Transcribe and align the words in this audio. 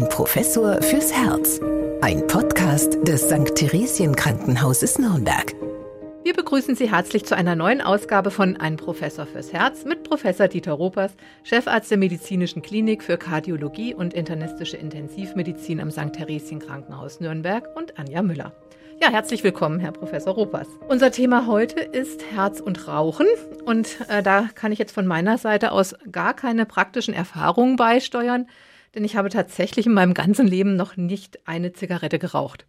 Ein 0.00 0.08
Professor 0.08 0.80
fürs 0.80 1.12
Herz. 1.12 1.60
Ein 2.00 2.26
Podcast 2.26 3.06
des 3.06 3.24
St. 3.28 3.54
Theresien 3.54 4.16
Krankenhauses 4.16 4.98
Nürnberg. 4.98 5.54
Wir 6.24 6.32
begrüßen 6.32 6.74
Sie 6.74 6.90
herzlich 6.90 7.26
zu 7.26 7.36
einer 7.36 7.54
neuen 7.54 7.82
Ausgabe 7.82 8.30
von 8.30 8.56
Ein 8.56 8.78
Professor 8.78 9.26
fürs 9.26 9.52
Herz 9.52 9.84
mit 9.84 10.04
Professor 10.04 10.48
Dieter 10.48 10.72
Ropers, 10.72 11.12
Chefarzt 11.42 11.90
der 11.90 11.98
Medizinischen 11.98 12.62
Klinik 12.62 13.02
für 13.02 13.18
Kardiologie 13.18 13.92
und 13.94 14.14
internistische 14.14 14.78
Intensivmedizin 14.78 15.80
am 15.80 15.90
St. 15.90 16.14
Theresien 16.14 16.60
Krankenhaus 16.60 17.20
Nürnberg 17.20 17.68
und 17.76 17.98
Anja 17.98 18.22
Müller. 18.22 18.54
Ja, 19.02 19.10
herzlich 19.10 19.44
willkommen, 19.44 19.80
Herr 19.80 19.92
Professor 19.92 20.32
Ropers. 20.32 20.68
Unser 20.88 21.10
Thema 21.10 21.46
heute 21.46 21.78
ist 21.78 22.24
Herz 22.32 22.60
und 22.60 22.88
Rauchen. 22.88 23.26
Und 23.66 23.98
äh, 24.08 24.22
da 24.22 24.48
kann 24.54 24.72
ich 24.72 24.78
jetzt 24.78 24.92
von 24.92 25.06
meiner 25.06 25.36
Seite 25.36 25.72
aus 25.72 25.94
gar 26.10 26.32
keine 26.32 26.64
praktischen 26.64 27.12
Erfahrungen 27.12 27.76
beisteuern, 27.76 28.46
denn 28.94 29.04
ich 29.04 29.16
habe 29.16 29.28
tatsächlich 29.28 29.86
in 29.86 29.92
meinem 29.92 30.14
ganzen 30.14 30.46
Leben 30.46 30.76
noch 30.76 30.96
nicht 30.96 31.46
eine 31.46 31.72
Zigarette 31.72 32.18
geraucht. 32.18 32.66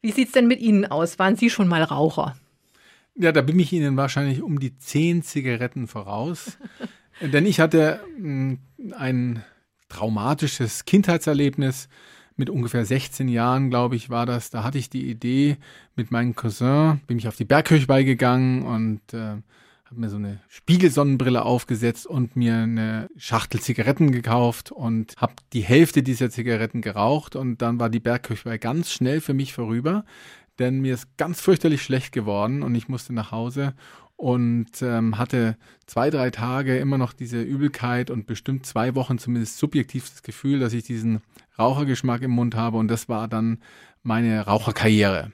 Wie 0.00 0.12
sieht 0.12 0.28
es 0.28 0.32
denn 0.32 0.46
mit 0.46 0.60
Ihnen 0.60 0.84
aus? 0.84 1.18
Waren 1.18 1.36
Sie 1.36 1.50
schon 1.50 1.68
mal 1.68 1.82
Raucher? 1.82 2.36
Ja, 3.16 3.32
da 3.32 3.42
bin 3.42 3.58
ich 3.58 3.72
Ihnen 3.72 3.96
wahrscheinlich 3.96 4.42
um 4.42 4.58
die 4.58 4.76
zehn 4.76 5.22
Zigaretten 5.22 5.86
voraus. 5.86 6.58
denn 7.20 7.46
ich 7.46 7.60
hatte 7.60 8.00
hm, 8.16 8.58
ein 8.96 9.44
traumatisches 9.88 10.84
Kindheitserlebnis 10.84 11.88
mit 12.36 12.50
ungefähr 12.50 12.84
16 12.84 13.28
Jahren, 13.28 13.70
glaube 13.70 13.96
ich, 13.96 14.10
war 14.10 14.26
das. 14.26 14.50
Da 14.50 14.64
hatte 14.64 14.78
ich 14.78 14.90
die 14.90 15.08
Idee 15.08 15.56
mit 15.94 16.10
meinem 16.10 16.34
Cousin, 16.34 17.00
bin 17.06 17.18
ich 17.18 17.28
auf 17.28 17.36
die 17.36 17.44
Bergkirche 17.44 17.86
beigegangen 17.86 18.62
und 18.62 19.00
äh, 19.14 19.36
mir 19.98 20.10
so 20.10 20.16
eine 20.16 20.40
Spiegelsonnenbrille 20.48 21.44
aufgesetzt 21.44 22.06
und 22.06 22.36
mir 22.36 22.54
eine 22.56 23.08
Schachtel 23.16 23.60
Zigaretten 23.60 24.12
gekauft 24.12 24.72
und 24.72 25.14
habe 25.16 25.34
die 25.52 25.62
Hälfte 25.62 26.02
dieser 26.02 26.30
Zigaretten 26.30 26.80
geraucht 26.80 27.36
und 27.36 27.62
dann 27.62 27.80
war 27.80 27.90
die 27.90 28.00
Bergkirche 28.00 28.58
ganz 28.58 28.92
schnell 28.92 29.20
für 29.20 29.34
mich 29.34 29.52
vorüber, 29.52 30.04
denn 30.58 30.80
mir 30.80 30.94
ist 30.94 31.16
ganz 31.16 31.40
fürchterlich 31.40 31.82
schlecht 31.82 32.12
geworden 32.12 32.62
und 32.62 32.74
ich 32.74 32.88
musste 32.88 33.12
nach 33.12 33.32
Hause 33.32 33.74
und 34.16 34.80
ähm, 34.82 35.18
hatte 35.18 35.56
zwei, 35.86 36.10
drei 36.10 36.30
Tage 36.30 36.78
immer 36.78 36.98
noch 36.98 37.12
diese 37.12 37.42
Übelkeit 37.42 38.10
und 38.10 38.26
bestimmt 38.26 38.64
zwei 38.66 38.94
Wochen 38.94 39.18
zumindest 39.18 39.58
subjektiv 39.58 40.08
das 40.10 40.22
Gefühl, 40.22 40.60
dass 40.60 40.72
ich 40.72 40.84
diesen 40.84 41.20
Rauchergeschmack 41.58 42.22
im 42.22 42.30
Mund 42.30 42.54
habe 42.54 42.78
und 42.78 42.88
das 42.88 43.08
war 43.08 43.28
dann 43.28 43.58
meine 44.02 44.40
Raucherkarriere. 44.46 45.32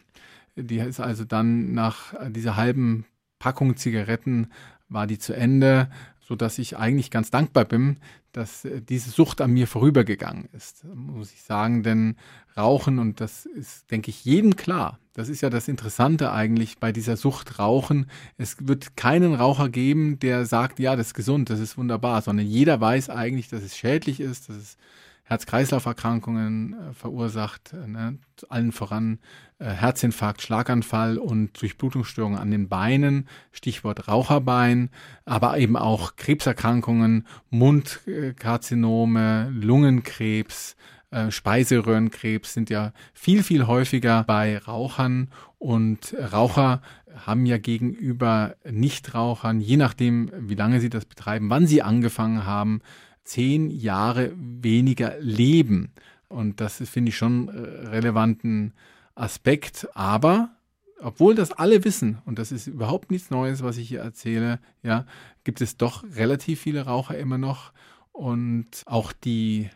Die 0.56 0.78
ist 0.78 1.00
also 1.00 1.24
dann 1.24 1.72
nach 1.72 2.14
dieser 2.30 2.56
halben 2.56 3.04
Packung 3.41 3.77
Zigaretten 3.77 4.52
war 4.88 5.08
die 5.08 5.19
zu 5.19 5.33
Ende, 5.33 5.91
so 6.20 6.36
dass 6.36 6.60
ich 6.60 6.77
eigentlich 6.77 7.10
ganz 7.10 7.33
dankbar 7.33 7.64
bin, 7.64 7.97
dass 8.30 8.64
äh, 8.64 8.80
diese 8.80 9.10
Sucht 9.10 9.41
an 9.41 9.50
mir 9.50 9.66
vorübergegangen 9.66 10.48
ist, 10.52 10.84
muss 10.84 11.32
ich 11.32 11.42
sagen, 11.42 11.82
denn 11.82 12.14
Rauchen, 12.56 13.00
und 13.00 13.20
das 13.20 13.47
ist, 13.47 13.91
denke 13.91 14.10
ich, 14.10 14.24
jedem 14.24 14.55
klar, 14.55 15.00
das 15.12 15.28
ist 15.28 15.41
ja 15.41 15.50
das 15.50 15.66
Interessante 15.66 16.30
eigentlich 16.30 16.78
bei 16.78 16.92
dieser 16.92 17.16
Sucht 17.16 17.58
Rauchen, 17.58 18.06
es 18.38 18.56
wird 18.60 18.97
keinen 18.97 19.34
Raucher 19.34 19.69
geben, 19.69 20.20
der 20.20 20.47
sagt, 20.47 20.78
ja, 20.78 20.94
das 20.94 21.08
ist 21.08 21.14
gesund, 21.14 21.50
das 21.50 21.58
ist 21.58 21.77
wunderbar, 21.77 22.22
sondern 22.22 22.47
jeder 22.47 22.80
weiß 22.80 23.10
eigentlich, 23.10 23.48
dass 23.48 23.62
es 23.62 23.77
schädlich 23.77 24.20
ist, 24.20 24.48
dass 24.48 24.56
es 24.56 24.77
Herz-Kreislauf-Erkrankungen 25.30 26.74
äh, 26.74 26.92
verursacht, 26.92 27.72
äh, 27.72 27.86
ne? 27.86 28.18
allen 28.48 28.72
voran 28.72 29.20
äh, 29.60 29.66
Herzinfarkt, 29.66 30.42
Schlaganfall 30.42 31.18
und 31.18 31.62
Durchblutungsstörungen 31.62 32.38
an 32.38 32.50
den 32.50 32.68
Beinen, 32.68 33.28
Stichwort 33.52 34.08
Raucherbein, 34.08 34.90
aber 35.24 35.56
eben 35.58 35.76
auch 35.76 36.16
Krebserkrankungen, 36.16 37.28
Mundkarzinome, 37.48 39.50
Lungenkrebs, 39.50 40.74
äh, 41.12 41.30
Speiseröhrenkrebs 41.30 42.52
sind 42.52 42.68
ja 42.68 42.92
viel, 43.14 43.44
viel 43.44 43.68
häufiger 43.68 44.24
bei 44.24 44.58
Rauchern 44.58 45.28
und 45.58 46.16
Raucher 46.32 46.82
haben 47.26 47.46
ja 47.46 47.58
gegenüber 47.58 48.56
Nichtrauchern, 48.69 49.60
je 49.60 49.76
nachdem, 49.76 50.28
wie 50.36 50.56
lange 50.56 50.80
sie 50.80 50.90
das 50.90 51.04
betreiben, 51.04 51.50
wann 51.50 51.69
sie 51.69 51.82
angefangen 51.82 52.46
haben, 52.46 52.80
zehn 53.25 53.70
Jahre 53.70 54.32
weniger 54.36 55.19
leben. 55.20 55.92
Und 56.28 56.60
das 56.60 56.76
finde 56.88 57.10
ich, 57.10 57.16
schon 57.16 57.48
äh, 57.48 57.88
relevanten 57.88 58.75
Aspekt. 59.14 59.88
Aber 59.94 60.50
obwohl 61.00 61.34
das 61.34 61.53
alle 61.53 61.84
wissen, 61.84 62.19
und 62.25 62.38
das 62.38 62.53
ist 62.53 62.66
überhaupt 62.66 63.10
nichts 63.10 63.31
Neues, 63.31 63.62
was 63.62 63.76
ich 63.76 63.88
hier 63.88 64.00
erzähle, 64.00 64.60
ja, 64.82 65.06
gibt 65.44 65.60
es 65.60 65.76
doch 65.76 66.04
relativ 66.14 66.60
viele 66.60 66.82
Raucher 66.82 67.19
immer 67.19 67.38
noch. 67.38 67.72
Und 68.12 68.82
auch 68.86 69.12
die 69.12 69.70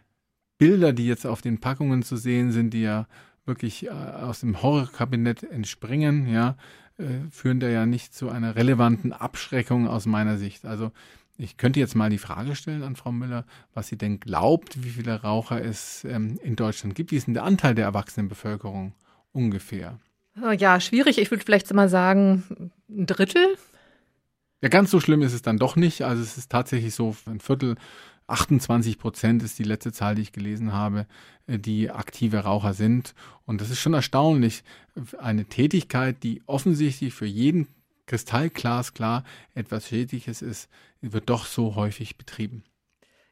Bilder, 0.59 0.93
die 0.93 1.07
jetzt 1.07 1.27
auf 1.27 1.43
den 1.43 1.59
Packungen 1.59 2.03
zu 2.03 2.17
sehen 2.17 2.53
sind, 2.53 2.75
die 2.75 2.83
ja 2.83 3.07
wirklich 3.47 3.87
äh, 3.87 3.91
aus 3.91 4.41
dem 4.41 4.63
Horrorkabinett 4.63 5.43
entspringen, 5.43 6.27
ja, 6.27 6.57
äh, 6.99 7.29
führen 7.31 7.61
da 7.61 7.69
ja 7.69 7.87
nicht 7.87 8.15
zu 8.15 8.29
einer 8.29 8.57
relevanten 8.57 9.13
Abschreckung 9.13 9.89
aus 9.89 10.07
meiner 10.07 10.39
Sicht. 10.39 10.65
Also 10.65 10.93
ich 11.37 11.57
könnte 11.57 11.81
jetzt 11.81 11.95
mal 11.95 12.11
die 12.11 12.19
Frage 12.19 12.55
stellen 12.55 12.83
an 12.83 12.97
Frau 12.97 13.13
Müller, 13.13 13.45
was 13.73 13.89
sie 13.89 13.99
denn 13.99 14.21
glaubt, 14.21 14.83
wie 14.85 14.91
viele 14.91 15.23
Raucher 15.23 15.63
es 15.63 16.05
ähm, 16.05 16.39
in 16.43 16.57
Deutschland 16.57 16.95
gibt. 16.95 17.11
Wie 17.11 17.17
ist 17.17 17.27
denn 17.27 17.35
der 17.35 17.45
Anteil 17.45 17.75
der 17.75 17.87
Erwachsenenbevölkerung 17.87 18.93
ungefähr? 19.33 19.99
Ja, 20.59 20.81
schwierig. 20.81 21.19
Ich 21.19 21.31
würde 21.31 21.45
vielleicht 21.45 21.73
mal 21.73 21.89
sagen, 21.89 22.71
ein 22.89 23.07
Drittel. 23.07 23.57
Ja, 24.63 24.69
ganz 24.69 24.91
so 24.91 24.99
schlimm 24.99 25.23
ist 25.23 25.33
es 25.33 25.43
dann 25.43 25.59
doch 25.59 25.77
nicht. 25.77 26.03
Also 26.03 26.23
es 26.23 26.37
ist 26.37 26.51
tatsächlich 26.51 26.95
so 26.95 27.15
ein 27.27 27.41
Viertel, 27.41 27.77
28 28.27 28.99
Prozent 28.99 29.43
ist 29.43 29.59
die 29.59 29.65
letzte 29.65 29.93
Zahl, 29.93 30.15
die 30.15 30.23
ich 30.23 30.33
gelesen 30.33 30.73
habe, 30.73 31.07
äh, 31.47 31.59
die 31.59 31.91
aktive 31.91 32.39
Raucher 32.39 32.75
sind. 32.75 33.15
Und 33.45 33.61
das 33.61 33.71
ist 33.71 33.81
schon 33.81 33.95
erstaunlich. 33.95 34.65
Eine 35.19 35.45
Tätigkeit, 35.45 36.23
die 36.23 36.43
offensichtlich 36.47 37.15
für 37.15 37.27
jeden 37.27 37.69
kristallglasklar 38.07 39.25
etwas 39.55 39.89
Schädliches 39.89 40.43
ist, 40.43 40.69
wird 41.01 41.31
doch 41.31 41.47
so 41.47 41.75
häufig 41.75 42.17
betrieben. 42.17 42.65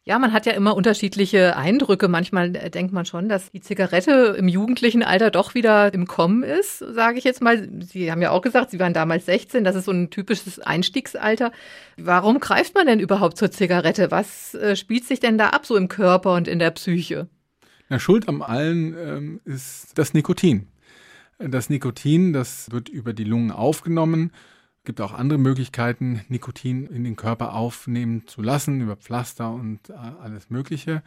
Ja, 0.05 0.19
man 0.19 0.33
hat 0.33 0.47
ja 0.47 0.53
immer 0.53 0.75
unterschiedliche 0.75 1.57
Eindrücke. 1.57 2.09
Manchmal 2.09 2.57
äh, 2.57 2.71
denkt 2.71 2.93
man 2.93 3.07
schon, 3.07 3.29
dass 3.29 3.53
die 3.53 3.61
Zigarette 3.61 4.35
im 4.37 4.49
jugendlichen 4.49 5.05
Alter 5.05 5.31
doch 5.31 5.55
wieder 5.55 5.95
im 5.95 6.09
Kommen 6.09 6.43
ist, 6.43 6.79
sage 6.81 7.19
ich 7.19 7.25
jetzt 7.25 7.41
mal. 7.41 7.69
Sie 7.81 8.11
haben 8.11 8.21
ja 8.21 8.33
auch 8.33 8.43
gesagt, 8.43 8.73
Sie 8.73 8.81
waren 8.81 8.95
damals 8.95 9.27
16, 9.27 9.63
das 9.63 9.77
ist 9.77 9.85
so 9.85 9.93
ein 9.93 10.11
typisches 10.11 10.59
Einstiegsalter. 10.59 11.53
Warum 11.97 12.41
greift 12.41 12.75
man 12.75 12.89
denn 12.89 12.99
überhaupt 12.99 13.39
zur 13.39 13.53
Zigarette? 13.53 14.11
Was 14.11 14.55
äh, 14.55 14.75
spielt 14.75 15.05
sich 15.05 15.21
denn 15.21 15.39
da 15.39 15.51
ab 15.51 15.67
so 15.67 15.77
im 15.77 15.87
Körper 15.87 16.35
und 16.35 16.49
in 16.49 16.59
der 16.59 16.73
Psyche? 16.73 17.29
Na, 17.89 18.01
Schuld 18.01 18.29
am 18.29 18.43
allen 18.43 18.97
ähm, 18.99 19.41
ist 19.45 19.97
das 19.99 20.15
Nikotin. 20.15 20.67
Das 21.39 21.71
Nikotin, 21.71 22.33
das 22.33 22.73
wird 22.73 22.89
über 22.89 23.13
die 23.13 23.25
Lungen 23.25 23.53
aufgenommen 23.53 24.33
gibt 24.85 25.01
auch 25.01 25.13
andere 25.13 25.39
Möglichkeiten, 25.39 26.23
Nikotin 26.29 26.87
in 26.87 27.05
den 27.05 27.17
Körper 27.17 27.55
aufnehmen 27.55 28.27
zu 28.27 28.43
lassen, 28.43 28.81
über 28.81 28.97
Pflaster 28.97 29.53
und 29.53 29.91
äh, 29.91 29.95
alles 29.95 30.51
Mögliche. 30.51 31.03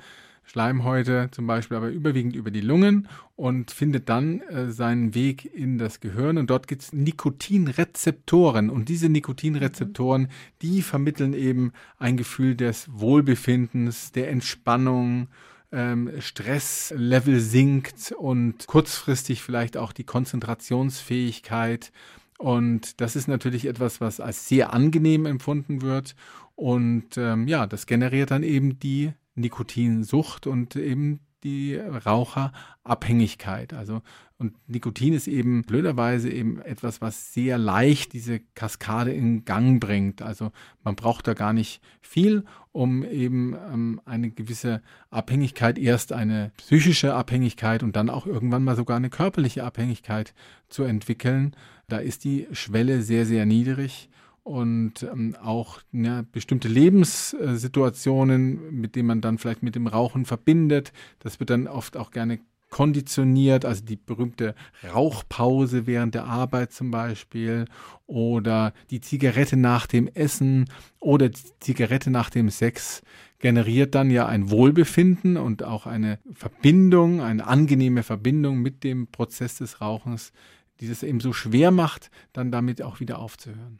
Schleimhäute 0.45 1.29
zum 1.31 1.47
Beispiel, 1.47 1.75
aber 1.75 1.89
überwiegend 1.89 2.35
über 2.35 2.51
die 2.51 2.61
Lungen 2.61 3.07
und 3.35 3.71
findet 3.71 4.09
dann 4.09 4.41
äh, 4.41 4.71
seinen 4.71 5.15
Weg 5.15 5.45
in 5.53 5.77
das 5.77 5.99
Gehirn. 5.99 6.37
Und 6.37 6.49
dort 6.51 6.67
gibt 6.67 6.83
es 6.83 6.93
Nikotinrezeptoren. 6.93 8.69
Und 8.69 8.87
diese 8.87 9.09
Nikotinrezeptoren, 9.09 10.29
die 10.61 10.83
vermitteln 10.83 11.33
eben 11.33 11.73
ein 11.97 12.15
Gefühl 12.15 12.55
des 12.55 12.87
Wohlbefindens, 12.91 14.11
der 14.11 14.29
Entspannung, 14.29 15.29
ähm, 15.71 16.11
Stresslevel 16.19 17.39
sinkt 17.39 18.13
und 18.17 18.67
kurzfristig 18.67 19.41
vielleicht 19.41 19.77
auch 19.77 19.93
die 19.93 20.03
Konzentrationsfähigkeit 20.03 21.91
und 22.37 22.99
das 23.01 23.15
ist 23.15 23.27
natürlich 23.27 23.65
etwas, 23.65 24.01
was 24.01 24.19
als 24.19 24.47
sehr 24.47 24.73
angenehm 24.73 25.25
empfunden 25.25 25.81
wird. 25.81 26.15
Und 26.55 27.17
ähm, 27.17 27.47
ja, 27.47 27.67
das 27.67 27.85
generiert 27.85 28.31
dann 28.31 28.43
eben 28.43 28.79
die 28.79 29.13
Nikotinsucht 29.35 30.47
und 30.47 30.75
eben 30.75 31.19
die 31.45 31.75
Raucherabhängigkeit. 31.75 33.73
Also 33.73 34.01
und 34.37 34.53
Nikotin 34.67 35.13
ist 35.13 35.27
eben 35.27 35.61
blöderweise 35.63 36.29
eben 36.29 36.59
etwas, 36.61 36.99
was 36.99 37.33
sehr 37.33 37.57
leicht 37.57 38.11
diese 38.11 38.41
Kaskade 38.53 39.13
in 39.13 39.45
Gang 39.45 39.79
bringt. 39.79 40.21
Also 40.21 40.51
man 40.83 40.97
braucht 40.97 41.27
da 41.27 41.33
gar 41.33 41.53
nicht 41.53 41.81
viel, 42.01 42.43
um 42.73 43.05
eben 43.05 43.53
ähm, 43.53 44.01
eine 44.03 44.31
gewisse 44.31 44.81
Abhängigkeit, 45.09 45.77
erst 45.77 46.11
eine 46.11 46.51
psychische 46.57 47.13
Abhängigkeit 47.13 47.81
und 47.81 47.95
dann 47.95 48.09
auch 48.09 48.27
irgendwann 48.27 48.65
mal 48.65 48.75
sogar 48.75 48.97
eine 48.97 49.09
körperliche 49.09 49.63
Abhängigkeit 49.63 50.33
zu 50.67 50.83
entwickeln. 50.83 51.55
Da 51.87 51.99
ist 51.99 52.25
die 52.25 52.47
Schwelle 52.51 53.03
sehr, 53.03 53.25
sehr 53.25 53.45
niedrig 53.45 54.09
und 54.45 55.01
ähm, 55.01 55.35
auch 55.41 55.79
ja, 55.91 56.23
bestimmte 56.31 56.67
Lebenssituationen, 56.67 58.79
mit 58.79 58.95
denen 58.95 59.07
man 59.07 59.19
dann 59.19 59.39
vielleicht 59.39 59.63
mit 59.63 59.73
dem 59.73 59.87
Rauchen 59.87 60.25
verbindet. 60.25 60.93
Das 61.17 61.39
wird 61.39 61.49
dann 61.49 61.67
oft 61.67 61.97
auch 61.97 62.11
gerne 62.11 62.39
konditioniert, 62.69 63.65
also 63.65 63.83
die 63.83 63.95
berühmte 63.95 64.53
Rauchpause 64.93 65.87
während 65.87 66.13
der 66.13 66.25
Arbeit 66.25 66.73
zum 66.73 66.91
Beispiel 66.91 67.65
oder 68.05 68.71
die 68.91 69.01
Zigarette 69.01 69.57
nach 69.57 69.87
dem 69.87 70.07
Essen 70.07 70.69
oder 70.99 71.29
die 71.29 71.41
Zigarette 71.59 72.11
nach 72.11 72.29
dem 72.29 72.51
Sex 72.51 73.01
generiert 73.39 73.95
dann 73.95 74.11
ja 74.11 74.27
ein 74.27 74.51
Wohlbefinden 74.51 75.37
und 75.37 75.63
auch 75.63 75.87
eine 75.87 76.19
Verbindung, 76.33 77.21
eine 77.21 77.47
angenehme 77.47 78.03
Verbindung 78.03 78.59
mit 78.59 78.83
dem 78.83 79.07
Prozess 79.07 79.57
des 79.57 79.81
Rauchens, 79.81 80.33
die 80.81 80.87
es 80.87 81.01
eben 81.01 81.19
so 81.19 81.33
schwer 81.33 81.71
macht, 81.71 82.11
dann 82.31 82.51
damit 82.51 82.83
auch 82.83 82.99
wieder 82.99 83.17
aufzuhören. 83.17 83.79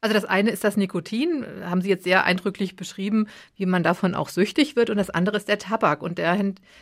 Also 0.00 0.14
das 0.14 0.24
eine 0.24 0.50
ist 0.50 0.62
das 0.62 0.76
Nikotin, 0.76 1.44
haben 1.64 1.80
Sie 1.80 1.88
jetzt 1.88 2.04
sehr 2.04 2.22
eindrücklich 2.24 2.76
beschrieben, 2.76 3.26
wie 3.56 3.66
man 3.66 3.82
davon 3.82 4.14
auch 4.14 4.28
süchtig 4.28 4.76
wird. 4.76 4.90
Und 4.90 4.96
das 4.96 5.10
andere 5.10 5.36
ist 5.36 5.48
der 5.48 5.58
Tabak. 5.58 6.02
Und 6.02 6.18
der 6.18 6.38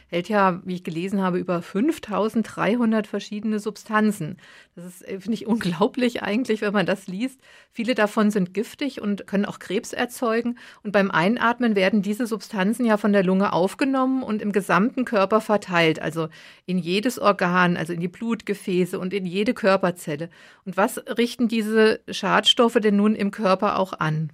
hält 0.08 0.28
ja, 0.28 0.60
wie 0.64 0.74
ich 0.74 0.84
gelesen 0.84 1.22
habe, 1.22 1.38
über 1.38 1.62
5300 1.62 3.06
verschiedene 3.06 3.58
Substanzen. 3.58 4.36
Das 4.74 4.84
ist, 4.84 5.08
äh, 5.08 5.18
finde 5.18 5.32
ich, 5.32 5.46
unglaublich 5.46 6.22
eigentlich, 6.22 6.60
wenn 6.60 6.74
man 6.74 6.84
das 6.84 7.06
liest. 7.06 7.40
Viele 7.72 7.94
davon 7.94 8.30
sind 8.30 8.52
giftig 8.52 9.00
und 9.00 9.26
können 9.26 9.46
auch 9.46 9.60
Krebs 9.60 9.94
erzeugen. 9.94 10.58
Und 10.82 10.92
beim 10.92 11.10
Einatmen 11.10 11.74
werden 11.74 12.02
diese 12.02 12.26
Substanzen 12.26 12.84
ja 12.84 12.98
von 12.98 13.14
der 13.14 13.24
Lunge 13.24 13.54
aufgenommen 13.54 14.22
und 14.22 14.42
im 14.42 14.52
gesamten 14.52 15.06
Körper 15.06 15.40
verteilt. 15.40 16.02
Also 16.02 16.28
in 16.66 16.76
jedes 16.76 17.18
Organ, 17.18 17.78
also 17.78 17.94
in 17.94 18.00
die 18.00 18.08
Blutgefäße 18.08 18.98
und 18.98 19.14
in 19.14 19.24
jede 19.24 19.54
Körperzelle. 19.54 20.28
Und 20.66 20.76
was 20.76 20.98
richten 21.16 21.48
diese 21.48 22.00
Schadstoffe 22.10 22.74
denn 22.74 22.96
nun 22.96 23.05
nun 23.06 23.14
im 23.14 23.30
Körper 23.30 23.78
auch 23.78 23.92
an? 23.92 24.32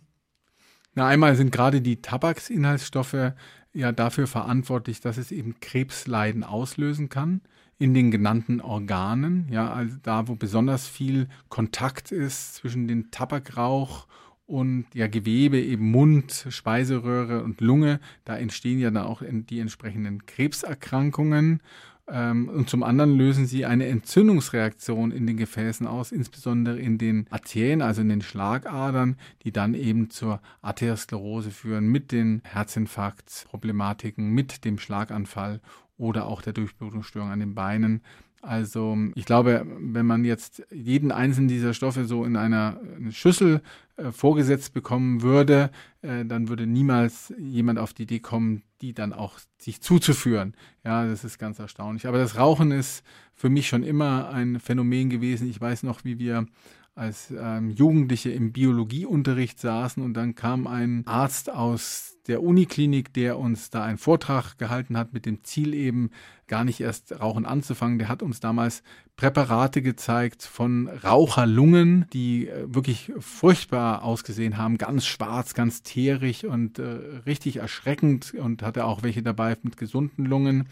Na, 0.95 1.07
einmal 1.07 1.37
sind 1.37 1.53
gerade 1.53 1.81
die 1.83 2.01
Tabaksinhaltsstoffe 2.01 3.33
ja 3.75 3.93
dafür 3.93 4.27
verantwortlich, 4.27 5.01
dass 5.01 5.19
es 5.19 5.31
eben 5.31 5.61
Krebsleiden 5.61 6.43
auslösen 6.43 7.09
kann 7.09 7.43
in 7.79 7.95
den 7.95 8.11
genannten 8.11 8.61
Organen, 8.61 9.49
ja, 9.51 9.73
also 9.73 9.97
da, 10.03 10.29
wo 10.29 10.37
besonders 10.37 10.87
viel 10.87 11.29
Kontakt 11.49 12.13
ist 12.13 12.55
zwischen 12.57 12.87
dem 12.87 13.11
Tabakrauch 13.11 14.07
und 14.47 14.87
ja 14.95 15.07
Gewebe, 15.09 15.61
eben 15.61 15.91
Mund, 15.91 16.47
Speiseröhre 16.49 17.43
und 17.43 17.61
Lunge, 17.61 17.99
da 18.25 18.37
entstehen 18.37 18.79
ja 18.79 18.91
dann 18.91 19.05
auch 19.05 19.23
die 19.25 19.59
entsprechenden 19.59 20.27
Krebserkrankungen 20.27 21.61
und 22.07 22.69
zum 22.69 22.83
anderen 22.83 23.17
lösen 23.17 23.47
sie 23.47 23.65
eine 23.65 23.87
Entzündungsreaktion 23.87 25.13
in 25.13 25.27
den 25.27 25.37
Gefäßen 25.37 25.87
aus, 25.87 26.11
insbesondere 26.11 26.79
in 26.79 26.99
den 26.99 27.27
Arterien, 27.31 27.81
also 27.81 28.01
in 28.01 28.09
den 28.09 28.23
Schlagadern, 28.23 29.17
die 29.45 29.53
dann 29.53 29.75
eben 29.75 30.11
zur 30.11 30.41
Arteriosklerose 30.63 31.53
führen 31.53 31.87
mit 31.87 32.11
den 32.11 32.43
Herzinfarktproblematiken, 32.45 34.31
mit 34.31 34.65
dem 34.65 34.79
Schlaganfall 34.79 35.61
oder 36.03 36.27
auch 36.27 36.43
der 36.43 36.53
Durchblutungsstörung 36.53 37.31
an 37.31 37.41
den 37.41 37.55
Beinen. 37.55 38.03
Also 38.43 38.99
ich 39.15 39.25
glaube, 39.25 39.65
wenn 39.79 40.05
man 40.05 40.25
jetzt 40.25 40.65
jeden 40.73 41.13
einzelnen 41.13 41.47
dieser 41.47 41.75
Stoffe 41.75 42.07
so 42.07 42.25
in 42.25 42.37
einer 42.37 42.81
Schüssel 43.11 43.63
äh, 43.97 44.11
vorgesetzt 44.11 44.75
bekommen 44.75 45.23
würde, 45.23 45.71
äh, 46.03 46.25
dann 46.25 46.49
würde 46.49 46.67
niemals 46.67 47.33
jemand 47.39 47.79
auf 47.79 47.95
die 47.95 48.03
Idee 48.03 48.19
kommen, 48.19 48.65
die 48.81 48.95
dann 48.95 49.13
auch 49.13 49.39
sich 49.59 49.81
zuzuführen. 49.81 50.55
Ja, 50.85 51.07
das 51.07 51.23
ist 51.23 51.39
ganz 51.39 51.61
erstaunlich. 51.61 52.09
Aber 52.09 52.19
das 52.19 52.37
Rauchen 52.37 52.73
ist 52.73 53.05
für 53.33 53.49
mich 53.49 53.69
schon 53.69 53.85
immer 53.85 54.31
ein 54.31 54.59
Phänomen 54.59 55.09
gewesen. 55.09 55.49
Ich 55.49 55.61
weiß 55.61 55.85
noch, 55.85 56.05
wie 56.05 56.19
wir 56.19 56.47
als 56.94 57.33
ähm, 57.37 57.71
Jugendliche 57.71 58.31
im 58.31 58.53
Biologieunterricht 58.53 59.59
saßen 59.59 60.03
und 60.03 60.15
dann 60.15 60.35
kam 60.35 60.67
ein 60.67 61.06
Arzt 61.06 61.50
aus 61.50 62.19
der 62.27 62.43
Uniklinik, 62.43 63.12
der 63.15 63.39
uns 63.39 63.71
da 63.71 63.83
einen 63.83 63.99
Vortrag 63.99 64.56
gehalten 64.56 64.97
hat 64.97 65.12
mit 65.12 65.27
dem 65.27 65.43
Ziel 65.43 65.75
eben 65.75 66.11
gar 66.47 66.65
nicht 66.65 66.81
erst 66.81 67.19
Rauchen 67.21 67.47
anzufangen. 67.47 67.99
Der 67.99 68.09
hat 68.09 68.23
uns 68.23 68.39
damals 68.39 68.83
Präparate 69.17 69.83
gezeigt 69.83 70.43
von 70.43 70.89
Raucherlungen, 70.89 72.06
die 72.12 72.49
äh, 72.49 72.67
wirklich 72.67 73.12
furchtbar 73.19 74.03
ausgesehen 74.05 74.56
haben, 74.56 74.79
ganz 74.79 75.06
schwarz, 75.06 75.55
ganz 75.55 75.83
teerig 75.83 76.47
und 76.47 76.79
äh, 76.79 76.83
richtig 77.27 77.56
erschreckend 77.56 78.35
und 78.35 78.62
hatte 78.62 78.85
auch 78.85 79.03
welche 79.03 79.23
dabei 79.23 79.56
mit 79.62 79.77
gesunden 79.77 80.27
Lungen. 80.27 80.69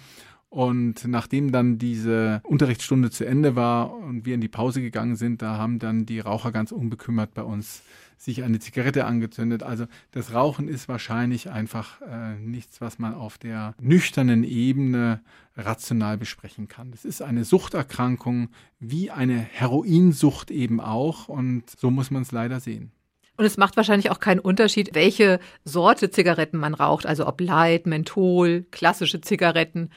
Und 0.50 1.06
nachdem 1.06 1.52
dann 1.52 1.79
diese 1.79 2.41
Unterrichtsstunde 2.43 3.11
zu 3.11 3.25
Ende 3.25 3.55
war 3.55 3.94
und 3.94 4.26
wir 4.26 4.35
in 4.35 4.41
die 4.41 4.49
Pause 4.49 4.82
gegangen 4.82 5.14
sind, 5.14 5.43
da 5.43 5.56
haben 5.56 5.79
dann 5.79 6.06
die 6.06 6.19
Raucher 6.19 6.50
ganz 6.50 6.73
unbekümmert 6.73 7.35
bei 7.35 7.43
uns 7.43 7.82
sich 8.19 8.43
eine 8.43 8.58
Zigarette 8.58 9.06
angezündet. 9.06 9.62
Also 9.62 9.87
das 10.11 10.35
Rauchen 10.35 10.69
ist 10.69 10.88
wahrscheinlich 10.88 11.50
einfach 11.50 12.02
äh, 12.02 12.35
nichts, 12.35 12.81
was 12.81 12.99
man 12.99 13.14
auf 13.14 13.38
der 13.38 13.75
nüchternen 13.81 14.43
Ebene 14.44 15.20
rational 15.56 16.19
besprechen 16.19 16.67
kann. 16.67 16.91
Es 16.93 17.05
ist 17.05 17.23
eine 17.23 17.44
Suchterkrankung, 17.44 18.49
wie 18.81 19.11
eine 19.11 19.38
Heroinsucht 19.38 20.50
eben 20.50 20.81
auch. 20.81 21.29
Und 21.29 21.70
so 21.70 21.91
muss 21.91 22.11
man 22.11 22.23
es 22.23 22.32
leider 22.32 22.58
sehen. 22.58 22.91
Und 23.37 23.46
es 23.46 23.56
macht 23.56 23.76
wahrscheinlich 23.76 24.11
auch 24.11 24.20
keinen 24.20 24.41
Unterschied, 24.41 24.94
welche 24.94 25.38
Sorte 25.64 26.11
Zigaretten 26.11 26.58
man 26.58 26.75
raucht, 26.75 27.06
also 27.06 27.26
ob 27.26 27.41
Light, 27.41 27.87
Menthol, 27.87 28.67
klassische 28.70 29.23
Zigaretten. 29.23 29.91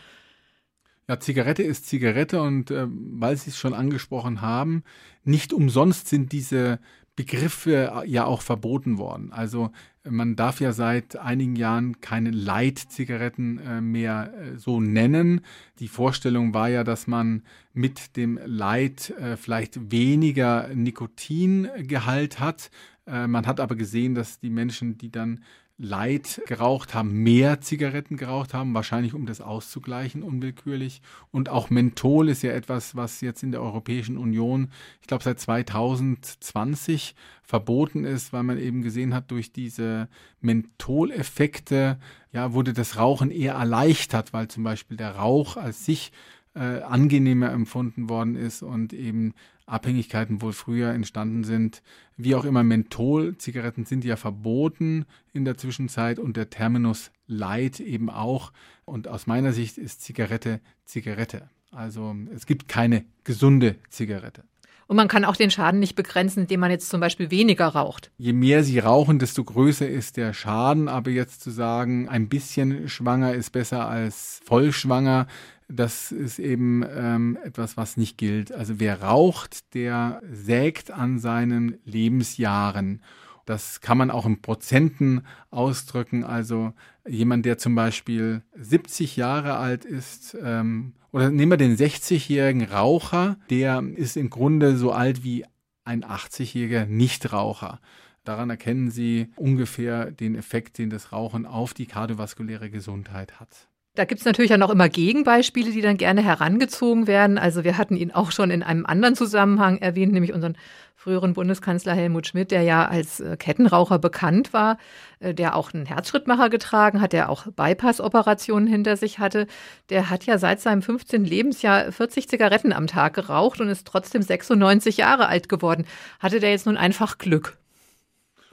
Ja, 1.08 1.20
Zigarette 1.20 1.64
ist 1.64 1.88
Zigarette 1.88 2.42
und 2.42 2.72
äh, 2.72 2.88
weil 2.88 3.36
Sie 3.36 3.50
es 3.50 3.58
schon 3.58 3.74
angesprochen 3.74 4.42
haben, 4.42 4.84
nicht 5.24 5.52
umsonst 5.52 6.08
sind 6.08 6.32
diese 6.32 6.80
Begriffe 7.16 7.92
äh, 7.94 8.10
ja 8.10 8.26
auch 8.26 8.42
verboten 8.42 8.98
worden. 8.98 9.32
Also 9.32 9.72
man 10.04 10.36
darf 10.36 10.60
ja 10.60 10.74
seit 10.74 11.16
einigen 11.16 11.56
Jahren 11.56 12.02
keine 12.02 12.32
Light-Zigaretten 12.32 13.60
äh, 13.60 13.82
mehr 13.82 14.34
äh, 14.34 14.58
so 14.58 14.82
nennen. 14.82 15.42
Die 15.80 15.88
Vorstellung 15.88 16.54
war 16.54 16.70
ja, 16.70 16.84
dass 16.84 17.08
man 17.08 17.44
mit 17.74 18.18
dem 18.18 18.40
Light 18.46 19.12
äh, 19.12 19.38
vielleicht 19.38 19.92
weniger 19.92 20.70
Nikotingehalt 20.74 22.40
hat. 22.40 22.72
Äh, 23.06 23.28
man 23.28 23.46
hat 23.46 23.60
aber 23.60 23.76
gesehen, 23.76 24.16
dass 24.16 24.40
die 24.40 24.50
Menschen, 24.50 24.98
die 24.98 25.12
dann 25.12 25.44
Light 25.78 26.42
geraucht 26.46 26.94
haben, 26.94 27.12
mehr 27.24 27.60
Zigaretten 27.60 28.16
geraucht 28.16 28.54
haben, 28.54 28.74
wahrscheinlich 28.74 29.14
um 29.14 29.26
das 29.26 29.42
auszugleichen, 29.42 30.22
unwillkürlich. 30.22 31.02
Und 31.32 31.50
auch 31.50 31.70
Menthol 31.72 32.30
ist 32.30 32.44
ja 32.44 32.52
etwas, 32.52 32.96
was 32.96 33.22
jetzt 33.22 33.42
in 33.42 33.52
der 33.52 33.62
Europäischen 33.62 34.18
Union, 34.18 34.70
ich 35.02 35.08
glaube, 35.08 35.24
seit 35.24 35.40
2020 35.40 37.16
verboten 37.42 38.06
ist, 38.06 38.34
weil 38.34 38.44
man 38.44 38.60
eben 38.60 38.84
gesehen 38.84 39.16
hat, 39.16 39.32
durch 39.32 39.52
diese 39.52 40.10
Mentholeffekte, 40.42 41.98
ja, 42.32 42.54
wurde 42.54 42.74
das 42.74 42.98
Rauchen 42.98 43.32
eher 43.32 43.56
erleichtert, 43.56 44.32
weil 44.32 44.48
zum 44.48 44.64
Beispiel 44.64 44.98
der 44.98 45.16
Rauch 45.16 45.58
als 45.58 45.86
sich 45.86 46.12
äh, 46.56 46.82
angenehmer 46.82 47.52
empfunden 47.52 48.10
worden 48.10 48.36
ist 48.36 48.62
und 48.62 48.94
eben 48.94 49.34
Abhängigkeiten 49.66 50.42
wohl 50.42 50.54
früher 50.54 50.92
entstanden 50.92 51.44
sind. 51.44 51.82
Wie 52.18 52.36
auch 52.36 52.46
immer, 52.46 52.64
Menthol-Zigaretten 52.64 53.86
sind 53.86 54.04
ja 54.04 54.16
verboten 54.16 55.06
in 55.32 55.46
der 55.46 55.58
Zwischenzeit 55.58 56.20
und 56.20 56.38
der 56.38 56.50
Terminus 56.50 57.12
Light 57.28 57.80
eben 57.80 58.10
auch. 58.10 58.52
Und 58.86 59.08
aus 59.08 59.28
meiner 59.28 59.54
Sicht 59.54 59.78
ist 59.78 60.02
Zigarette 60.02 60.60
Zigarette. 60.86 61.50
Also 61.72 62.16
es 62.34 62.46
gibt 62.46 62.68
keine 62.68 63.06
gesunde 63.24 63.78
Zigarette. 63.90 64.44
Und 64.88 64.98
man 64.98 65.08
kann 65.08 65.26
auch 65.26 65.36
den 65.36 65.52
Schaden 65.52 65.80
nicht 65.80 65.96
begrenzen, 65.96 66.42
indem 66.42 66.60
man 66.60 66.72
jetzt 66.72 66.90
zum 66.90 67.00
Beispiel 67.00 67.32
weniger 67.32 67.68
raucht. 67.68 68.12
Je 68.18 68.34
mehr 68.34 68.64
sie 68.64 68.80
rauchen, 68.80 69.20
desto 69.20 69.44
größer 69.44 69.88
ist 69.88 70.18
der 70.18 70.34
Schaden. 70.34 70.88
Aber 70.88 71.10
jetzt 71.10 71.42
zu 71.42 71.52
sagen, 71.52 72.10
ein 72.10 72.30
bisschen 72.30 72.90
schwanger 72.90 73.34
ist 73.34 73.52
besser 73.52 73.88
als 73.88 74.42
voll 74.46 74.72
schwanger, 74.72 75.28
das 75.70 76.12
ist 76.12 76.40
eben 76.40 76.86
ähm, 76.96 77.38
etwas, 77.44 77.78
was 77.78 77.98
nicht 77.98 78.18
gilt. 78.18 78.52
Also 78.52 78.80
wer 78.80 79.02
raucht, 79.02 79.74
der 79.74 80.22
sägt 80.32 80.92
an 80.92 81.20
seinen 81.20 81.80
Lebensjahren. 81.86 83.02
Das 83.46 83.82
kann 83.82 83.98
man 83.98 84.12
auch 84.12 84.26
in 84.26 84.42
Prozenten 84.42 85.26
ausdrücken. 85.52 86.24
Also 86.24 86.74
jemand, 87.08 87.46
der 87.46 87.58
zum 87.58 87.76
Beispiel 87.76 88.42
70 88.56 89.18
Jahre 89.18 89.58
alt 89.58 89.86
ist, 89.86 90.38
ähm, 90.42 90.94
oder 91.12 91.30
nehmen 91.30 91.52
wir 91.52 91.58
den 91.58 91.76
60-jährigen 91.76 92.64
Raucher, 92.64 93.38
der 93.50 93.84
ist 93.96 94.18
im 94.18 94.30
Grunde 94.30 94.78
so 94.78 94.92
alt 94.92 95.24
wie 95.24 95.46
ein 95.84 96.04
80-jähriger 96.04 96.86
Nichtraucher. 96.86 97.80
Daran 98.24 98.50
erkennen 98.50 98.90
Sie 98.90 99.28
ungefähr 99.36 100.10
den 100.10 100.36
Effekt, 100.36 100.78
den 100.78 100.90
das 100.90 101.12
Rauchen 101.12 101.46
auf 101.46 101.74
die 101.74 101.86
kardiovaskuläre 101.86 102.70
Gesundheit 102.70 103.40
hat. 103.40 103.68
Da 103.96 104.06
gibt 104.06 104.22
es 104.22 104.26
natürlich 104.26 104.52
auch 104.52 104.58
noch 104.58 104.72
immer 104.72 104.90
Gegenbeispiele, 104.90 105.70
die 105.70 105.82
dann 105.82 105.98
gerne 105.98 106.24
herangezogen 106.24 107.06
werden. 107.06 107.38
Also 107.38 107.64
wir 107.64 107.78
hatten 107.78 107.96
ihn 107.96 108.12
auch 108.12 108.32
schon 108.32 108.50
in 108.50 108.64
einem 108.64 108.88
anderen 108.88 109.16
Zusammenhang 109.16 109.78
erwähnt, 109.78 110.14
nämlich 110.14 110.34
unseren 110.34 110.58
früheren 110.96 111.34
Bundeskanzler 111.34 111.94
Helmut 111.94 112.26
Schmidt, 112.26 112.50
der 112.50 112.64
ja 112.64 112.88
als 112.88 113.20
äh, 113.20 113.38
Kettenraucher 113.38 114.00
bekannt 114.00 114.52
war, 114.52 114.80
äh, 115.20 115.36
der 115.36 115.56
auch 115.56 115.76
einen 115.76 115.86
Herzschrittmacher 115.86 116.50
getragen 116.50 117.02
hat, 117.02 117.14
der 117.14 117.30
auch 117.30 117.46
Bypass-Operationen 117.46 118.66
hinter 118.66 118.98
sich 118.98 119.20
hatte. 119.20 119.46
Der 119.90 120.10
hat 120.10 120.26
ja 120.26 120.40
seit 120.40 120.60
seinem 120.60 120.82
15. 120.82 121.24
Lebensjahr 121.24 121.92
40 121.92 122.28
Zigaretten 122.28 122.74
am 122.74 122.88
Tag 122.88 123.14
geraucht 123.14 123.62
und 123.62 123.70
ist 123.70 123.86
trotzdem 123.86 124.24
96 124.24 124.98
Jahre 124.98 125.28
alt 125.28 125.50
geworden. 125.50 125.86
Hatte 126.20 126.40
der 126.40 126.50
jetzt 126.50 126.66
nun 126.66 126.78
einfach 126.78 127.20
Glück? 127.20 127.58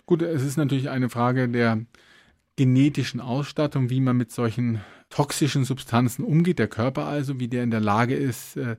Gut, 0.05 0.21
es 0.21 0.43
ist 0.43 0.59
natürlich 0.59 0.91
eine 0.91 1.09
Frage 1.09 1.49
der 1.49 1.79
genetischen 2.61 3.21
Ausstattung, 3.23 3.89
wie 3.89 4.01
man 4.01 4.19
mit 4.19 4.33
solchen 4.33 4.83
toxischen 5.09 5.65
Substanzen 5.65 6.23
umgeht, 6.23 6.59
der 6.59 6.69
Körper 6.69 7.07
also, 7.07 7.41
wie 7.41 7.49
der 7.49 7.63
in 7.63 7.71
der 7.71 7.81
Lage 7.81 8.15
ist, 8.15 8.59
äh, 8.59 8.77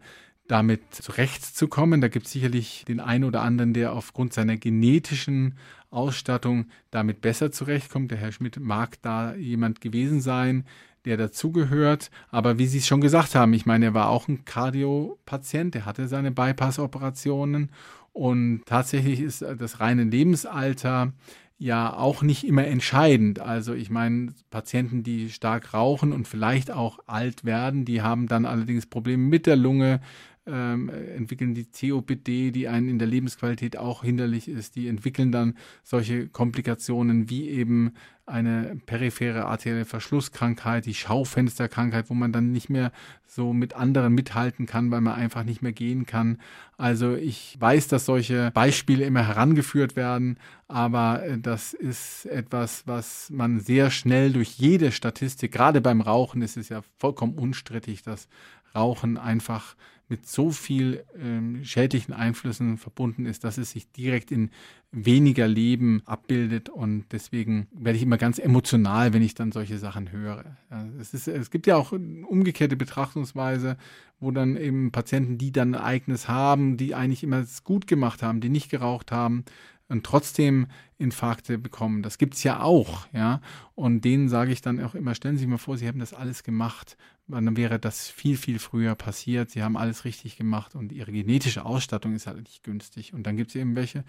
damit 0.47 0.81
zurechtzukommen. 0.93 1.99
Da 1.99 2.07
gibt 2.07 2.27
es 2.27 2.31
sicherlich 2.31 2.85
den 2.87 2.99
einen 2.99 3.23
oder 3.23 3.41
anderen, 3.41 3.73
der 3.73 3.93
aufgrund 3.93 4.33
seiner 4.33 4.55
genetischen 4.55 5.57
Ausstattung 5.89 6.67
damit 6.91 7.21
besser 7.21 7.51
zurechtkommt. 7.51 8.11
Der 8.11 8.19
Herr 8.19 8.31
Schmidt 8.31 8.59
mag 8.59 9.01
da 9.01 9.33
jemand 9.33 9.81
gewesen 9.81 10.21
sein, 10.21 10.65
der 11.05 11.17
dazugehört. 11.17 12.11
Aber 12.29 12.59
wie 12.59 12.67
Sie 12.67 12.77
es 12.77 12.87
schon 12.87 13.01
gesagt 13.01 13.33
haben, 13.33 13.51
ich 13.53 13.65
meine, 13.65 13.85
er 13.85 13.93
war 13.95 14.09
auch 14.09 14.27
ein 14.27 14.45
Kardiopatient, 14.45 15.73
der 15.73 15.87
hatte 15.87 16.07
seine 16.07 16.29
Bypass-Operationen 16.29 17.71
und 18.13 18.61
tatsächlich 18.67 19.21
ist 19.21 19.41
das 19.41 19.79
reine 19.79 20.03
Lebensalter 20.03 21.13
ja 21.61 21.95
auch 21.95 22.23
nicht 22.23 22.43
immer 22.43 22.65
entscheidend. 22.65 23.39
Also 23.39 23.75
ich 23.75 23.91
meine, 23.91 24.33
Patienten, 24.49 25.03
die 25.03 25.29
stark 25.29 25.75
rauchen 25.75 26.11
und 26.11 26.27
vielleicht 26.27 26.71
auch 26.71 26.97
alt 27.05 27.45
werden, 27.45 27.85
die 27.85 28.01
haben 28.01 28.27
dann 28.27 28.45
allerdings 28.45 28.87
Probleme 28.87 29.23
mit 29.23 29.45
der 29.45 29.57
Lunge, 29.57 30.01
ähm, 30.47 30.89
entwickeln 30.89 31.53
die 31.53 31.67
COPD, 31.67 32.49
die 32.49 32.67
einen 32.67 32.89
in 32.89 32.97
der 32.97 33.07
Lebensqualität 33.07 33.77
auch 33.77 34.03
hinderlich 34.03 34.47
ist. 34.47 34.75
Die 34.75 34.87
entwickeln 34.87 35.31
dann 35.31 35.55
solche 35.83 36.27
Komplikationen 36.29 37.29
wie 37.29 37.47
eben 37.47 37.93
eine 38.25 38.77
periphere 38.85 39.45
arterielle 39.45 39.85
Verschlusskrankheit, 39.85 40.85
die 40.85 40.93
Schaufensterkrankheit, 40.93 42.09
wo 42.09 42.13
man 42.13 42.31
dann 42.31 42.51
nicht 42.51 42.69
mehr 42.69 42.91
so 43.25 43.53
mit 43.53 43.73
anderen 43.73 44.13
mithalten 44.13 44.65
kann, 44.65 44.91
weil 44.91 45.01
man 45.01 45.15
einfach 45.15 45.43
nicht 45.43 45.61
mehr 45.61 45.71
gehen 45.71 46.05
kann. 46.05 46.37
Also 46.77 47.15
ich 47.15 47.57
weiß, 47.59 47.87
dass 47.87 48.05
solche 48.05 48.51
Beispiele 48.51 49.05
immer 49.05 49.27
herangeführt 49.27 49.95
werden, 49.95 50.37
aber 50.67 51.23
äh, 51.23 51.37
das 51.39 51.73
ist 51.73 52.25
etwas, 52.25 52.83
was 52.85 53.29
man 53.29 53.59
sehr 53.59 53.91
schnell 53.91 54.33
durch 54.33 54.51
jede 54.51 54.91
Statistik, 54.91 55.51
gerade 55.51 55.81
beim 55.81 56.01
Rauchen 56.01 56.41
ist 56.41 56.57
es 56.57 56.69
ja 56.69 56.81
vollkommen 56.97 57.35
unstrittig, 57.35 58.03
dass 58.03 58.27
Rauchen 58.75 59.17
einfach 59.17 59.75
mit 60.11 60.27
so 60.27 60.51
viel 60.51 61.05
ähm, 61.17 61.63
schädlichen 61.63 62.13
Einflüssen 62.13 62.77
verbunden 62.77 63.25
ist, 63.25 63.45
dass 63.45 63.57
es 63.57 63.71
sich 63.71 63.89
direkt 63.93 64.29
in 64.29 64.51
weniger 64.91 65.47
Leben 65.47 66.01
abbildet. 66.05 66.67
Und 66.67 67.05
deswegen 67.13 67.67
werde 67.71 67.95
ich 67.97 68.03
ganz 68.17 68.39
emotional, 68.39 69.13
wenn 69.13 69.21
ich 69.21 69.33
dann 69.33 69.51
solche 69.51 69.77
Sachen 69.77 70.11
höre. 70.11 70.57
Es, 70.99 71.13
ist, 71.13 71.27
es 71.27 71.51
gibt 71.51 71.67
ja 71.67 71.75
auch 71.75 71.91
umgekehrte 71.91 72.75
Betrachtungsweise, 72.75 73.77
wo 74.19 74.31
dann 74.31 74.55
eben 74.55 74.91
Patienten, 74.91 75.37
die 75.37 75.51
dann 75.51 75.75
ein 75.75 75.81
Ereignis 75.81 76.27
haben, 76.27 76.77
die 76.77 76.95
eigentlich 76.95 77.23
immer 77.23 77.39
es 77.39 77.63
gut 77.63 77.87
gemacht 77.87 78.23
haben, 78.23 78.41
die 78.41 78.49
nicht 78.49 78.69
geraucht 78.69 79.11
haben, 79.11 79.45
und 79.91 80.05
trotzdem 80.05 80.67
Infarkte 80.97 81.57
bekommen. 81.57 82.01
Das 82.01 82.17
gibt 82.17 82.35
es 82.35 82.43
ja 82.43 82.61
auch, 82.61 83.07
ja. 83.11 83.41
Und 83.75 84.05
denen 84.05 84.29
sage 84.29 84.53
ich 84.53 84.61
dann 84.61 84.81
auch 84.81 84.95
immer, 84.95 85.13
stellen 85.15 85.35
Sie 85.35 85.41
sich 85.41 85.49
mal 85.49 85.57
vor, 85.57 85.77
Sie 85.77 85.87
haben 85.87 85.99
das 85.99 86.13
alles 86.13 86.43
gemacht. 86.43 86.97
Dann 87.27 87.57
wäre 87.57 87.77
das 87.77 88.09
viel, 88.09 88.37
viel 88.37 88.59
früher 88.59 88.95
passiert. 88.95 89.51
Sie 89.51 89.61
haben 89.61 89.75
alles 89.75 90.05
richtig 90.05 90.37
gemacht 90.37 90.75
und 90.75 90.93
Ihre 90.93 91.11
genetische 91.11 91.65
Ausstattung 91.65 92.15
ist 92.15 92.25
halt 92.25 92.37
nicht 92.37 92.63
günstig. 92.63 93.13
Und 93.13 93.27
dann 93.27 93.35
gibt 93.35 93.49
es 93.49 93.55
eben 93.55 93.75
welche, 93.75 94.05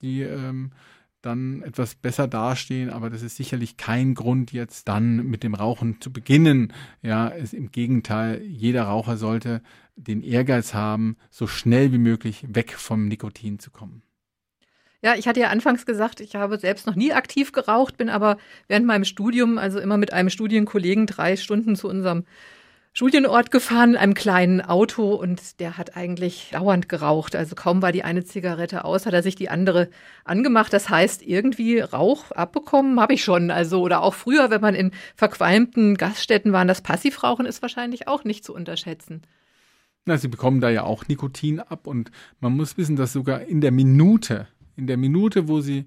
die 0.00 0.22
ähm, 0.22 0.72
dann 1.26 1.62
etwas 1.62 1.94
besser 1.94 2.28
dastehen, 2.28 2.90
aber 2.90 3.10
das 3.10 3.22
ist 3.22 3.36
sicherlich 3.36 3.76
kein 3.76 4.14
Grund, 4.14 4.52
jetzt 4.52 4.88
dann 4.88 5.26
mit 5.26 5.42
dem 5.42 5.54
Rauchen 5.54 6.00
zu 6.00 6.12
beginnen. 6.12 6.72
Ja, 7.02 7.28
es, 7.28 7.52
im 7.52 7.70
Gegenteil, 7.70 8.42
jeder 8.42 8.84
Raucher 8.84 9.16
sollte 9.16 9.62
den 9.96 10.22
Ehrgeiz 10.22 10.74
haben, 10.74 11.16
so 11.30 11.46
schnell 11.46 11.92
wie 11.92 11.98
möglich 11.98 12.44
weg 12.48 12.72
vom 12.72 13.08
Nikotin 13.08 13.58
zu 13.58 13.70
kommen. 13.70 14.02
Ja, 15.02 15.14
ich 15.14 15.28
hatte 15.28 15.40
ja 15.40 15.50
anfangs 15.50 15.86
gesagt, 15.86 16.20
ich 16.20 16.34
habe 16.34 16.58
selbst 16.58 16.86
noch 16.86 16.96
nie 16.96 17.12
aktiv 17.12 17.52
geraucht, 17.52 17.96
bin 17.96 18.08
aber 18.08 18.38
während 18.66 18.86
meinem 18.86 19.04
Studium, 19.04 19.58
also 19.58 19.78
immer 19.78 19.98
mit 19.98 20.12
einem 20.12 20.30
Studienkollegen, 20.30 21.06
drei 21.06 21.36
Stunden 21.36 21.76
zu 21.76 21.88
unserem 21.88 22.24
Studienort 22.96 23.50
gefahren, 23.50 23.90
in 23.90 23.96
einem 23.96 24.14
kleinen 24.14 24.62
Auto 24.62 25.12
und 25.12 25.60
der 25.60 25.76
hat 25.76 25.98
eigentlich 25.98 26.48
dauernd 26.52 26.88
geraucht. 26.88 27.36
Also 27.36 27.54
kaum 27.54 27.82
war 27.82 27.92
die 27.92 28.04
eine 28.04 28.24
Zigarette 28.24 28.86
aus, 28.86 29.04
hat 29.04 29.12
er 29.12 29.22
sich 29.22 29.34
die 29.34 29.50
andere 29.50 29.90
angemacht. 30.24 30.72
Das 30.72 30.88
heißt, 30.88 31.20
irgendwie 31.20 31.80
Rauch 31.80 32.30
abbekommen 32.30 32.98
habe 32.98 33.12
ich 33.12 33.22
schon. 33.22 33.50
Also, 33.50 33.82
oder 33.82 34.02
auch 34.02 34.14
früher, 34.14 34.48
wenn 34.48 34.62
man 34.62 34.74
in 34.74 34.92
verqualmten 35.14 35.98
Gaststätten 35.98 36.54
war, 36.54 36.64
das 36.64 36.80
Passivrauchen 36.80 37.44
ist 37.44 37.60
wahrscheinlich 37.60 38.08
auch 38.08 38.24
nicht 38.24 38.46
zu 38.46 38.54
unterschätzen. 38.54 39.20
Na, 40.06 40.16
sie 40.16 40.28
bekommen 40.28 40.62
da 40.62 40.70
ja 40.70 40.84
auch 40.84 41.06
Nikotin 41.06 41.60
ab 41.60 41.86
und 41.86 42.10
man 42.40 42.56
muss 42.56 42.78
wissen, 42.78 42.96
dass 42.96 43.12
sogar 43.12 43.42
in 43.42 43.60
der 43.60 43.72
Minute 43.72 44.46
in 44.76 44.86
der 44.86 44.96
Minute, 44.96 45.48
wo 45.48 45.60
sie 45.60 45.86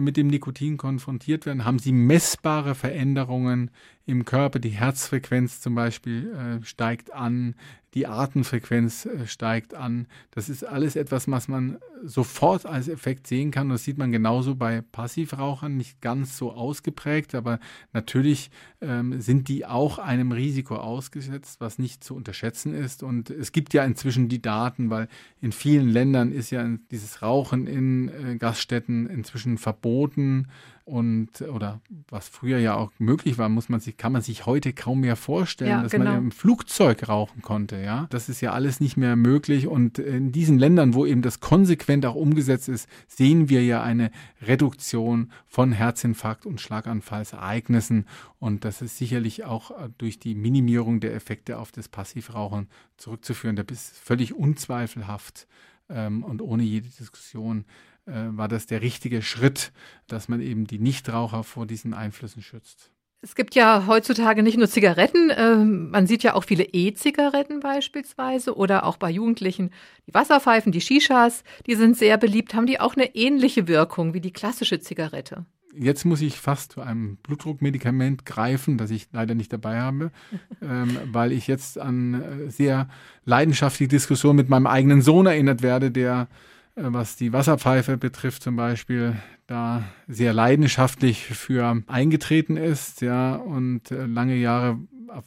mit 0.00 0.16
dem 0.16 0.28
Nikotin 0.28 0.76
konfrontiert 0.76 1.46
werden, 1.46 1.64
haben 1.64 1.78
sie 1.78 1.92
messbare 1.92 2.74
Veränderungen 2.74 3.70
im 4.06 4.24
Körper. 4.24 4.58
Die 4.58 4.70
Herzfrequenz 4.70 5.60
zum 5.60 5.74
Beispiel 5.74 6.32
äh, 6.34 6.64
steigt 6.64 7.12
an, 7.12 7.54
die 7.94 8.06
Atemfrequenz 8.06 9.06
äh, 9.06 9.26
steigt 9.26 9.74
an. 9.74 10.06
Das 10.32 10.48
ist 10.48 10.64
alles 10.64 10.96
etwas, 10.96 11.30
was 11.30 11.48
man 11.48 11.78
sofort 12.02 12.66
als 12.66 12.88
Effekt 12.88 13.26
sehen 13.26 13.50
kann. 13.50 13.68
Das 13.68 13.84
sieht 13.84 13.98
man 13.98 14.12
genauso 14.12 14.56
bei 14.56 14.82
Passivrauchern, 14.82 15.76
nicht 15.76 16.00
ganz 16.00 16.36
so 16.36 16.52
ausgeprägt, 16.52 17.34
aber 17.34 17.60
natürlich 17.92 18.50
ähm, 18.80 19.20
sind 19.20 19.48
die 19.48 19.64
auch 19.64 19.98
einem 19.98 20.32
Risiko 20.32 20.76
ausgesetzt, 20.76 21.60
was 21.60 21.78
nicht 21.78 22.04
zu 22.04 22.14
unterschätzen 22.14 22.74
ist. 22.74 23.02
Und 23.02 23.30
es 23.30 23.52
gibt 23.52 23.72
ja 23.74 23.84
inzwischen 23.84 24.28
die 24.28 24.42
Daten, 24.42 24.90
weil 24.90 25.08
in 25.40 25.52
vielen 25.52 25.88
Ländern 25.88 26.32
ist 26.32 26.50
ja 26.50 26.68
dieses 26.90 27.22
Rauchen 27.22 27.66
in 27.66 28.08
äh, 28.08 28.36
Gaststätten 28.36 29.06
inzwischen 29.06 29.56
verboten 29.56 30.48
und 30.84 31.40
oder 31.40 31.80
was 32.08 32.28
früher 32.28 32.58
ja 32.58 32.74
auch 32.74 32.92
möglich 32.98 33.38
war, 33.38 33.48
muss 33.48 33.70
man 33.70 33.80
sich, 33.80 33.96
kann 33.96 34.12
man 34.12 34.20
sich 34.20 34.44
heute 34.44 34.74
kaum 34.74 35.00
mehr 35.00 35.16
vorstellen, 35.16 35.70
ja, 35.70 35.82
dass 35.82 35.92
genau. 35.92 36.12
man 36.12 36.24
im 36.24 36.30
Flugzeug 36.30 37.08
rauchen 37.08 37.40
konnte. 37.40 37.76
Ja, 37.84 38.06
das 38.08 38.30
ist 38.30 38.40
ja 38.40 38.52
alles 38.52 38.80
nicht 38.80 38.96
mehr 38.96 39.14
möglich. 39.14 39.66
Und 39.66 39.98
in 39.98 40.32
diesen 40.32 40.58
Ländern, 40.58 40.94
wo 40.94 41.04
eben 41.04 41.20
das 41.20 41.40
konsequent 41.40 42.06
auch 42.06 42.14
umgesetzt 42.14 42.68
ist, 42.70 42.88
sehen 43.06 43.50
wir 43.50 43.62
ja 43.62 43.82
eine 43.82 44.10
Reduktion 44.40 45.30
von 45.46 45.70
Herzinfarkt 45.70 46.46
und 46.46 46.62
Schlaganfallsereignissen. 46.62 48.06
Und 48.38 48.64
das 48.64 48.80
ist 48.80 48.96
sicherlich 48.96 49.44
auch 49.44 49.70
durch 49.98 50.18
die 50.18 50.34
Minimierung 50.34 51.00
der 51.00 51.14
Effekte 51.14 51.58
auf 51.58 51.72
das 51.72 51.88
Passivrauchen 51.88 52.68
zurückzuführen. 52.96 53.56
Das 53.56 53.66
ist 53.70 53.98
völlig 53.98 54.34
unzweifelhaft 54.34 55.46
ähm, 55.90 56.24
und 56.24 56.40
ohne 56.40 56.62
jede 56.62 56.88
Diskussion 56.88 57.66
äh, 58.06 58.12
war 58.12 58.48
das 58.48 58.66
der 58.66 58.80
richtige 58.80 59.20
Schritt, 59.20 59.72
dass 60.06 60.28
man 60.28 60.40
eben 60.40 60.66
die 60.66 60.78
Nichtraucher 60.78 61.44
vor 61.44 61.66
diesen 61.66 61.92
Einflüssen 61.92 62.42
schützt. 62.42 62.93
Es 63.24 63.34
gibt 63.34 63.54
ja 63.54 63.84
heutzutage 63.86 64.42
nicht 64.42 64.58
nur 64.58 64.68
Zigaretten, 64.68 65.30
äh, 65.30 65.56
man 65.56 66.06
sieht 66.06 66.22
ja 66.22 66.34
auch 66.34 66.44
viele 66.44 66.64
E-Zigaretten 66.64 67.60
beispielsweise 67.60 68.54
oder 68.54 68.84
auch 68.84 68.98
bei 68.98 69.10
Jugendlichen 69.10 69.70
die 70.06 70.12
Wasserpfeifen, 70.12 70.72
die 70.72 70.82
Shishas, 70.82 71.42
die 71.66 71.74
sind 71.74 71.96
sehr 71.96 72.18
beliebt. 72.18 72.52
Haben 72.52 72.66
die 72.66 72.80
auch 72.80 72.96
eine 72.96 73.14
ähnliche 73.14 73.66
Wirkung 73.66 74.12
wie 74.12 74.20
die 74.20 74.30
klassische 74.30 74.78
Zigarette? 74.78 75.46
Jetzt 75.74 76.04
muss 76.04 76.20
ich 76.20 76.38
fast 76.38 76.72
zu 76.72 76.82
einem 76.82 77.16
Blutdruckmedikament 77.16 78.26
greifen, 78.26 78.76
das 78.76 78.90
ich 78.90 79.08
leider 79.10 79.34
nicht 79.34 79.54
dabei 79.54 79.80
habe, 79.80 80.12
ähm, 80.62 80.98
weil 81.06 81.32
ich 81.32 81.46
jetzt 81.46 81.78
an 81.78 82.14
äh, 82.20 82.50
sehr 82.50 82.90
leidenschaftliche 83.24 83.88
Diskussionen 83.88 84.36
mit 84.36 84.50
meinem 84.50 84.66
eigenen 84.66 85.00
Sohn 85.00 85.24
erinnert 85.24 85.62
werde, 85.62 85.90
der 85.90 86.28
was 86.76 87.16
die 87.16 87.32
Wasserpfeife 87.32 87.96
betrifft 87.96 88.42
zum 88.42 88.56
Beispiel, 88.56 89.16
da 89.46 89.84
sehr 90.08 90.32
leidenschaftlich 90.32 91.24
für 91.26 91.82
eingetreten 91.86 92.56
ist, 92.56 93.00
ja, 93.02 93.36
und 93.36 93.90
äh, 93.90 94.06
lange 94.06 94.36
Jahre 94.36 94.78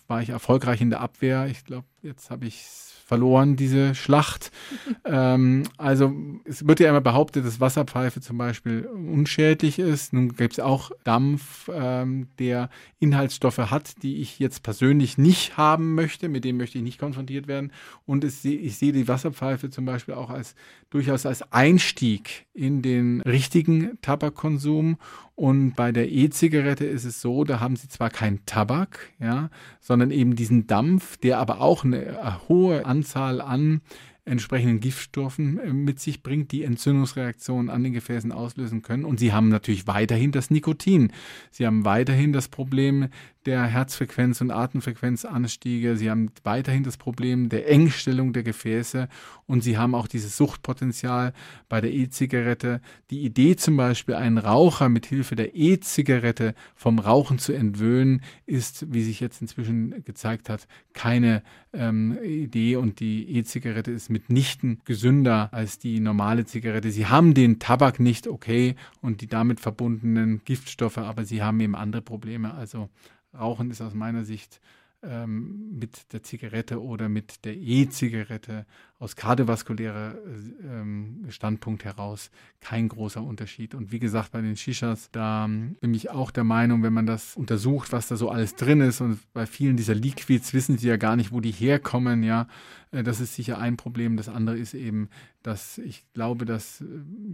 war 0.08 0.22
ich 0.22 0.30
erfolgreich 0.30 0.82
in 0.82 0.90
der 0.90 1.02
Abwehr. 1.02 1.48
Ich 1.48 1.64
glaube, 1.64 1.88
jetzt 2.02 2.30
habe 2.30 2.46
ich 2.46 2.64
verloren, 3.08 3.56
diese 3.56 3.96
Schlacht. 3.96 4.52
ähm, 5.06 5.64
also 5.78 6.14
es 6.44 6.68
wird 6.68 6.82
ja 6.82 6.90
immer 6.90 7.02
behauptet, 7.02 7.46
dass 7.46 7.62
Wasserpfeife 7.62 8.20
zum 8.20 8.38
Beispiel 8.38 8.86
unschädlich 8.86 9.80
ist. 9.80 10.12
Nun 10.12 10.36
gibt 10.36 10.54
es 10.54 10.60
auch 10.60 10.92
Dampf, 11.06 11.70
ähm, 11.74 12.28
der 12.38 12.70
Inhaltsstoffe 13.00 13.58
hat, 13.58 14.04
die 14.04 14.18
ich 14.18 14.40
jetzt 14.40 14.62
persönlich 14.62 15.18
nicht 15.18 15.56
haben 15.56 15.96
möchte, 15.96 16.28
mit 16.28 16.44
dem 16.44 16.58
möchte 16.58 16.78
ich 16.78 16.84
nicht 16.84 17.00
konfrontiert 17.00 17.48
werden. 17.48 17.72
Und 18.06 18.26
es, 18.26 18.44
ich 18.44 18.78
sehe 18.78 18.92
die 18.92 19.08
Wasserpfeife 19.08 19.70
zum 19.70 19.86
Beispiel 19.86 20.16
auch 20.16 20.30
als 20.30 20.56
durchaus 20.90 21.26
als 21.26 21.52
Einstieg 21.54 22.46
in 22.54 22.82
den 22.82 23.22
richtigen 23.22 24.00
Tabakkonsum 24.02 24.98
und 25.38 25.76
bei 25.76 25.92
der 25.92 26.12
E-Zigarette 26.12 26.84
ist 26.84 27.04
es 27.04 27.22
so, 27.22 27.44
da 27.44 27.60
haben 27.60 27.76
sie 27.76 27.88
zwar 27.88 28.10
keinen 28.10 28.44
Tabak, 28.48 29.12
ja, 29.20 29.52
sondern 29.80 30.10
eben 30.10 30.36
diesen 30.36 30.66
Dampf, 30.66 31.18
der 31.18 31.38
aber 31.38 31.62
auch 31.62 31.84
eine 31.94 32.48
hohe 32.48 32.86
Anzahl 32.86 33.42
an 33.42 33.82
entsprechenden 34.28 34.80
Giftstoffen 34.80 35.60
äh, 35.60 35.74
mit 35.74 36.00
sich 36.00 36.22
bringt, 36.22 36.52
die 36.52 36.64
Entzündungsreaktionen 36.64 37.70
an 37.70 37.84
den 37.84 37.94
Gefäßen 37.94 38.32
auslösen 38.32 38.82
können. 38.82 39.06
Und 39.06 39.20
sie 39.20 39.34
haben 39.34 39.50
natürlich 39.50 39.88
weiterhin 39.88 40.32
das 40.32 40.52
Nikotin. 40.52 41.12
Sie 41.50 41.66
haben 41.66 41.86
weiterhin 41.86 42.34
das 42.34 42.48
Problem 42.50 43.08
der 43.48 43.64
Herzfrequenz 43.64 44.42
und 44.42 44.52
Atemfrequenzanstiege. 44.52 45.96
Sie 45.96 46.10
haben 46.10 46.32
weiterhin 46.44 46.84
das 46.84 46.98
Problem 46.98 47.48
der 47.48 47.70
Engstellung 47.70 48.34
der 48.34 48.44
Gefäße 48.44 49.08
und 49.46 49.62
sie 49.62 49.78
haben 49.78 49.96
auch 49.96 50.08
dieses 50.08 50.36
Suchtpotenzial 50.36 51.34
bei 51.70 51.80
der 51.80 51.94
E-Zigarette. 51.94 52.82
Die 53.10 53.22
Idee 53.22 53.56
zum 53.56 53.78
Beispiel, 53.78 54.16
einen 54.16 54.38
Raucher 54.38 54.90
mit 54.90 55.06
Hilfe 55.06 55.38
der 55.38 55.56
E-Zigarette 55.56 56.56
vom 56.76 57.00
Rauchen 57.00 57.40
zu 57.40 57.54
entwöhnen, 57.54 58.22
ist, 58.46 58.94
wie 58.94 59.02
sich 59.02 59.22
jetzt 59.22 59.42
inzwischen 59.42 60.04
gezeigt 60.04 60.50
hat, 60.50 60.68
keine 60.92 61.42
ähm, 61.72 62.18
Idee 62.22 62.76
und 62.76 63.00
die 63.00 63.38
E-Zigarette 63.38 63.92
ist 63.92 64.10
mitnichten 64.10 64.82
gesünder 64.84 65.50
als 65.54 65.80
die 65.80 66.02
normale 66.02 66.46
Zigarette. 66.46 66.92
Sie 66.92 67.06
haben 67.06 67.34
den 67.34 67.60
Tabak 67.60 68.02
nicht, 68.02 68.28
okay, 68.28 68.76
und 69.02 69.22
die 69.22 69.28
damit 69.28 69.62
verbundenen 69.62 70.42
Giftstoffe, 70.44 70.98
aber 70.98 71.24
sie 71.24 71.42
haben 71.42 71.62
eben 71.62 71.76
andere 71.76 72.02
Probleme. 72.02 72.54
Also 72.54 72.90
Rauchen 73.38 73.72
ist 73.72 73.82
aus 73.82 73.94
meiner 73.94 74.24
Sicht 74.24 74.60
ähm, 75.04 75.78
mit 75.78 76.12
der 76.12 76.24
Zigarette 76.24 76.82
oder 76.82 77.08
mit 77.08 77.46
der 77.46 77.56
E-Zigarette 77.56 78.66
aus 78.98 79.16
kardiovaskulärer 79.16 80.16
ähm, 80.64 81.26
Standpunkt 81.30 81.86
heraus 81.86 82.32
kein 82.62 82.90
großer 82.90 83.22
Unterschied. 83.22 83.76
Und 83.76 83.92
wie 83.92 84.00
gesagt, 84.00 84.32
bei 84.32 84.42
den 84.42 84.58
Shishas, 84.58 85.12
da 85.12 85.48
bin 85.48 85.94
ich 85.94 86.10
auch 86.10 86.32
der 86.32 86.44
Meinung, 86.44 86.82
wenn 86.82 86.94
man 86.94 87.06
das 87.06 87.38
untersucht, 87.38 87.92
was 87.92 88.08
da 88.08 88.16
so 88.16 88.30
alles 88.30 88.56
drin 88.56 88.82
ist 88.82 89.00
und 89.00 89.20
bei 89.34 89.46
vielen 89.46 89.78
dieser 89.78 89.94
Liquids 89.94 90.54
wissen 90.56 90.80
sie 90.80 90.88
ja 90.88 90.98
gar 90.98 91.16
nicht, 91.16 91.32
wo 91.32 91.42
die 91.42 91.52
herkommen, 91.52 92.24
ja, 92.24 92.48
äh, 92.92 93.04
das 93.04 93.20
ist 93.20 93.36
sicher 93.36 93.60
ein 93.60 93.78
Problem. 93.78 94.18
Das 94.18 94.30
andere 94.30 94.58
ist 94.58 94.74
eben, 94.74 95.10
dass 95.44 95.78
ich 95.78 96.06
glaube, 96.14 96.46
dass 96.46 96.82
äh, 96.82 96.86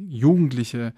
Jugendliche 0.09 0.93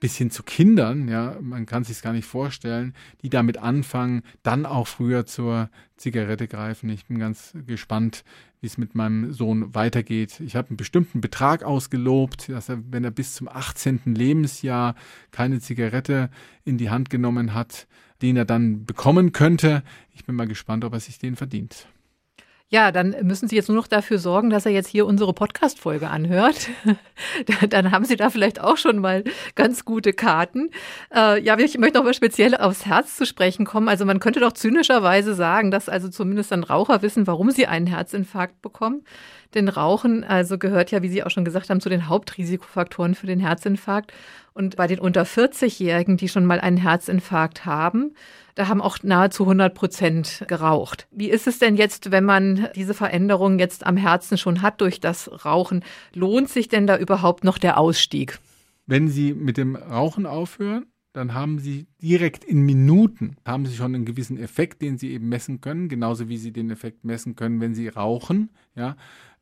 bis 0.00 0.16
hin 0.16 0.30
zu 0.30 0.42
Kindern, 0.42 1.08
ja, 1.08 1.36
man 1.40 1.66
kann 1.66 1.84
sich 1.84 2.02
gar 2.02 2.12
nicht 2.12 2.26
vorstellen, 2.26 2.94
die 3.22 3.30
damit 3.30 3.58
anfangen, 3.58 4.22
dann 4.42 4.66
auch 4.66 4.86
früher 4.86 5.26
zur 5.26 5.70
Zigarette 5.96 6.48
greifen. 6.48 6.90
Ich 6.90 7.06
bin 7.06 7.18
ganz 7.18 7.54
gespannt, 7.66 8.24
wie 8.60 8.66
es 8.66 8.78
mit 8.78 8.94
meinem 8.94 9.32
Sohn 9.32 9.74
weitergeht. 9.74 10.40
Ich 10.40 10.56
habe 10.56 10.68
einen 10.68 10.76
bestimmten 10.76 11.20
Betrag 11.20 11.62
ausgelobt, 11.62 12.48
dass 12.48 12.68
er, 12.68 12.82
wenn 12.90 13.04
er 13.04 13.10
bis 13.10 13.34
zum 13.34 13.48
18. 13.48 14.00
Lebensjahr 14.04 14.94
keine 15.30 15.60
Zigarette 15.60 16.30
in 16.64 16.76
die 16.76 16.90
Hand 16.90 17.08
genommen 17.08 17.54
hat, 17.54 17.86
den 18.22 18.36
er 18.36 18.44
dann 18.44 18.84
bekommen 18.84 19.32
könnte. 19.32 19.82
Ich 20.14 20.24
bin 20.24 20.34
mal 20.34 20.46
gespannt, 20.46 20.84
ob 20.84 20.92
er 20.92 21.00
sich 21.00 21.18
den 21.18 21.36
verdient. 21.36 21.86
Ja, 22.68 22.90
dann 22.90 23.14
müssen 23.22 23.48
Sie 23.48 23.54
jetzt 23.54 23.68
nur 23.68 23.76
noch 23.76 23.86
dafür 23.86 24.18
sorgen, 24.18 24.50
dass 24.50 24.66
er 24.66 24.72
jetzt 24.72 24.88
hier 24.88 25.06
unsere 25.06 25.32
Podcast-Folge 25.32 26.10
anhört. 26.10 26.68
dann 27.68 27.92
haben 27.92 28.04
Sie 28.04 28.16
da 28.16 28.28
vielleicht 28.28 28.60
auch 28.60 28.76
schon 28.76 28.98
mal 28.98 29.22
ganz 29.54 29.84
gute 29.84 30.12
Karten. 30.12 30.70
Äh, 31.14 31.40
ja, 31.44 31.56
ich 31.60 31.78
möchte 31.78 31.98
noch 31.98 32.04
mal 32.04 32.12
speziell 32.12 32.56
aufs 32.56 32.84
Herz 32.84 33.14
zu 33.14 33.24
sprechen 33.24 33.66
kommen. 33.66 33.88
Also 33.88 34.04
man 34.04 34.18
könnte 34.18 34.40
doch 34.40 34.52
zynischerweise 34.52 35.34
sagen, 35.36 35.70
dass 35.70 35.88
also 35.88 36.08
zumindest 36.08 36.50
dann 36.50 36.64
Raucher 36.64 37.02
wissen, 37.02 37.28
warum 37.28 37.52
sie 37.52 37.68
einen 37.68 37.86
Herzinfarkt 37.86 38.60
bekommen. 38.62 39.04
Denn 39.56 39.68
Rauchen 39.68 40.22
also 40.22 40.58
gehört 40.58 40.90
ja, 40.90 41.00
wie 41.00 41.08
Sie 41.08 41.24
auch 41.24 41.30
schon 41.30 41.46
gesagt 41.46 41.70
haben, 41.70 41.80
zu 41.80 41.88
den 41.88 42.08
Hauptrisikofaktoren 42.08 43.14
für 43.14 43.26
den 43.26 43.40
Herzinfarkt. 43.40 44.12
Und 44.52 44.76
bei 44.76 44.86
den 44.86 44.98
unter 44.98 45.22
40-Jährigen, 45.22 46.18
die 46.18 46.28
schon 46.28 46.44
mal 46.44 46.60
einen 46.60 46.76
Herzinfarkt 46.76 47.64
haben, 47.64 48.12
da 48.54 48.68
haben 48.68 48.82
auch 48.82 48.98
nahezu 49.02 49.44
100 49.44 49.74
Prozent 49.74 50.44
geraucht. 50.46 51.08
Wie 51.10 51.30
ist 51.30 51.46
es 51.46 51.58
denn 51.58 51.76
jetzt, 51.76 52.10
wenn 52.10 52.24
man 52.24 52.68
diese 52.76 52.92
Veränderung 52.92 53.58
jetzt 53.58 53.86
am 53.86 53.96
Herzen 53.96 54.36
schon 54.36 54.60
hat 54.60 54.82
durch 54.82 55.00
das 55.00 55.46
Rauchen? 55.46 55.82
Lohnt 56.12 56.50
sich 56.50 56.68
denn 56.68 56.86
da 56.86 56.98
überhaupt 56.98 57.42
noch 57.42 57.56
der 57.56 57.78
Ausstieg? 57.78 58.38
Wenn 58.86 59.08
Sie 59.08 59.32
mit 59.32 59.56
dem 59.56 59.74
Rauchen 59.74 60.26
aufhören, 60.26 60.84
dann 61.16 61.34
haben 61.34 61.58
Sie 61.58 61.86
direkt 62.02 62.44
in 62.44 62.62
Minuten, 62.62 63.36
haben 63.44 63.66
Sie 63.66 63.74
schon 63.74 63.94
einen 63.94 64.04
gewissen 64.04 64.38
Effekt, 64.38 64.82
den 64.82 64.98
Sie 64.98 65.12
eben 65.12 65.28
messen 65.28 65.60
können, 65.60 65.88
genauso 65.88 66.28
wie 66.28 66.36
Sie 66.36 66.52
den 66.52 66.70
Effekt 66.70 67.04
messen 67.04 67.36
können, 67.36 67.60
wenn 67.60 67.74
Sie 67.74 67.88
rauchen. 67.88 68.50
Ja, 68.74 68.96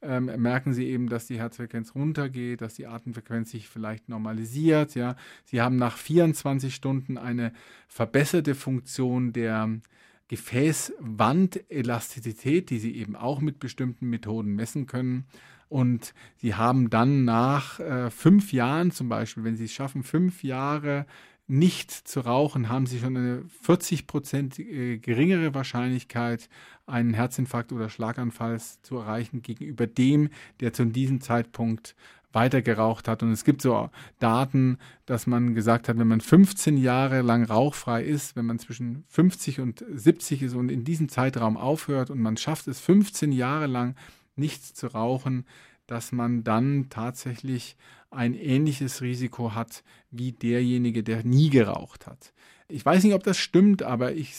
ähm, 0.04 0.30
merken 0.40 0.72
sie 0.74 0.88
eben, 0.88 1.08
dass 1.08 1.26
die 1.26 1.38
Herzfrequenz 1.38 1.94
runtergeht, 1.94 2.60
dass 2.60 2.74
die 2.74 2.86
Atemfrequenz 2.86 3.50
sich 3.50 3.66
vielleicht 3.68 4.10
normalisiert. 4.10 4.94
Ja. 4.94 5.16
Sie 5.44 5.62
haben 5.62 5.76
nach 5.76 5.96
24 5.96 6.74
Stunden 6.74 7.16
eine 7.16 7.52
verbesserte 7.88 8.54
Funktion 8.54 9.32
der 9.32 9.80
Gefäßwandelastizität, 10.28 12.68
die 12.70 12.78
sie 12.78 12.96
eben 12.96 13.16
auch 13.16 13.40
mit 13.40 13.58
bestimmten 13.60 14.10
Methoden 14.10 14.54
messen 14.54 14.86
können. 14.86 15.24
Und 15.68 16.12
sie 16.36 16.54
haben 16.54 16.90
dann 16.90 17.24
nach 17.24 17.80
äh, 17.80 18.10
fünf 18.10 18.52
Jahren 18.52 18.90
zum 18.90 19.08
Beispiel, 19.08 19.44
wenn 19.44 19.56
sie 19.56 19.64
es 19.64 19.72
schaffen, 19.72 20.02
fünf 20.02 20.44
Jahre 20.44 21.06
nicht 21.46 21.90
zu 21.90 22.20
rauchen, 22.20 22.68
haben 22.68 22.86
sie 22.86 22.98
schon 22.98 23.16
eine 23.16 23.44
40 23.62 24.06
Prozent 24.06 24.58
äh, 24.58 24.98
geringere 24.98 25.54
Wahrscheinlichkeit, 25.54 26.48
einen 26.86 27.14
Herzinfarkt 27.14 27.72
oder 27.72 27.90
Schlaganfall 27.90 28.60
zu 28.82 28.96
erreichen 28.96 29.42
gegenüber 29.42 29.86
dem, 29.86 30.30
der 30.60 30.72
zu 30.72 30.86
diesem 30.86 31.20
Zeitpunkt 31.20 31.94
weiter 32.34 32.62
geraucht 32.62 33.08
hat. 33.08 33.22
Und 33.22 33.30
es 33.30 33.44
gibt 33.44 33.62
so 33.62 33.90
Daten, 34.18 34.78
dass 35.06 35.26
man 35.26 35.54
gesagt 35.54 35.88
hat, 35.88 35.98
wenn 35.98 36.08
man 36.08 36.20
15 36.20 36.76
Jahre 36.76 37.22
lang 37.22 37.44
rauchfrei 37.44 38.02
ist, 38.02 38.36
wenn 38.36 38.46
man 38.46 38.58
zwischen 38.58 39.04
50 39.08 39.60
und 39.60 39.84
70 39.88 40.42
ist 40.42 40.54
und 40.54 40.70
in 40.70 40.84
diesem 40.84 41.08
Zeitraum 41.08 41.56
aufhört 41.56 42.10
und 42.10 42.20
man 42.20 42.36
schafft 42.36 42.66
es 42.68 42.80
15 42.80 43.32
Jahre 43.32 43.66
lang 43.66 43.94
nichts 44.36 44.74
zu 44.74 44.88
rauchen, 44.88 45.44
dass 45.86 46.12
man 46.12 46.44
dann 46.44 46.88
tatsächlich 46.88 47.76
ein 48.14 48.34
ähnliches 48.34 49.02
Risiko 49.02 49.54
hat 49.54 49.82
wie 50.10 50.32
derjenige, 50.32 51.02
der 51.02 51.24
nie 51.24 51.50
geraucht 51.50 52.06
hat. 52.06 52.32
Ich 52.68 52.84
weiß 52.84 53.04
nicht, 53.04 53.14
ob 53.14 53.22
das 53.22 53.38
stimmt, 53.38 53.82
aber 53.82 54.12
ich 54.12 54.32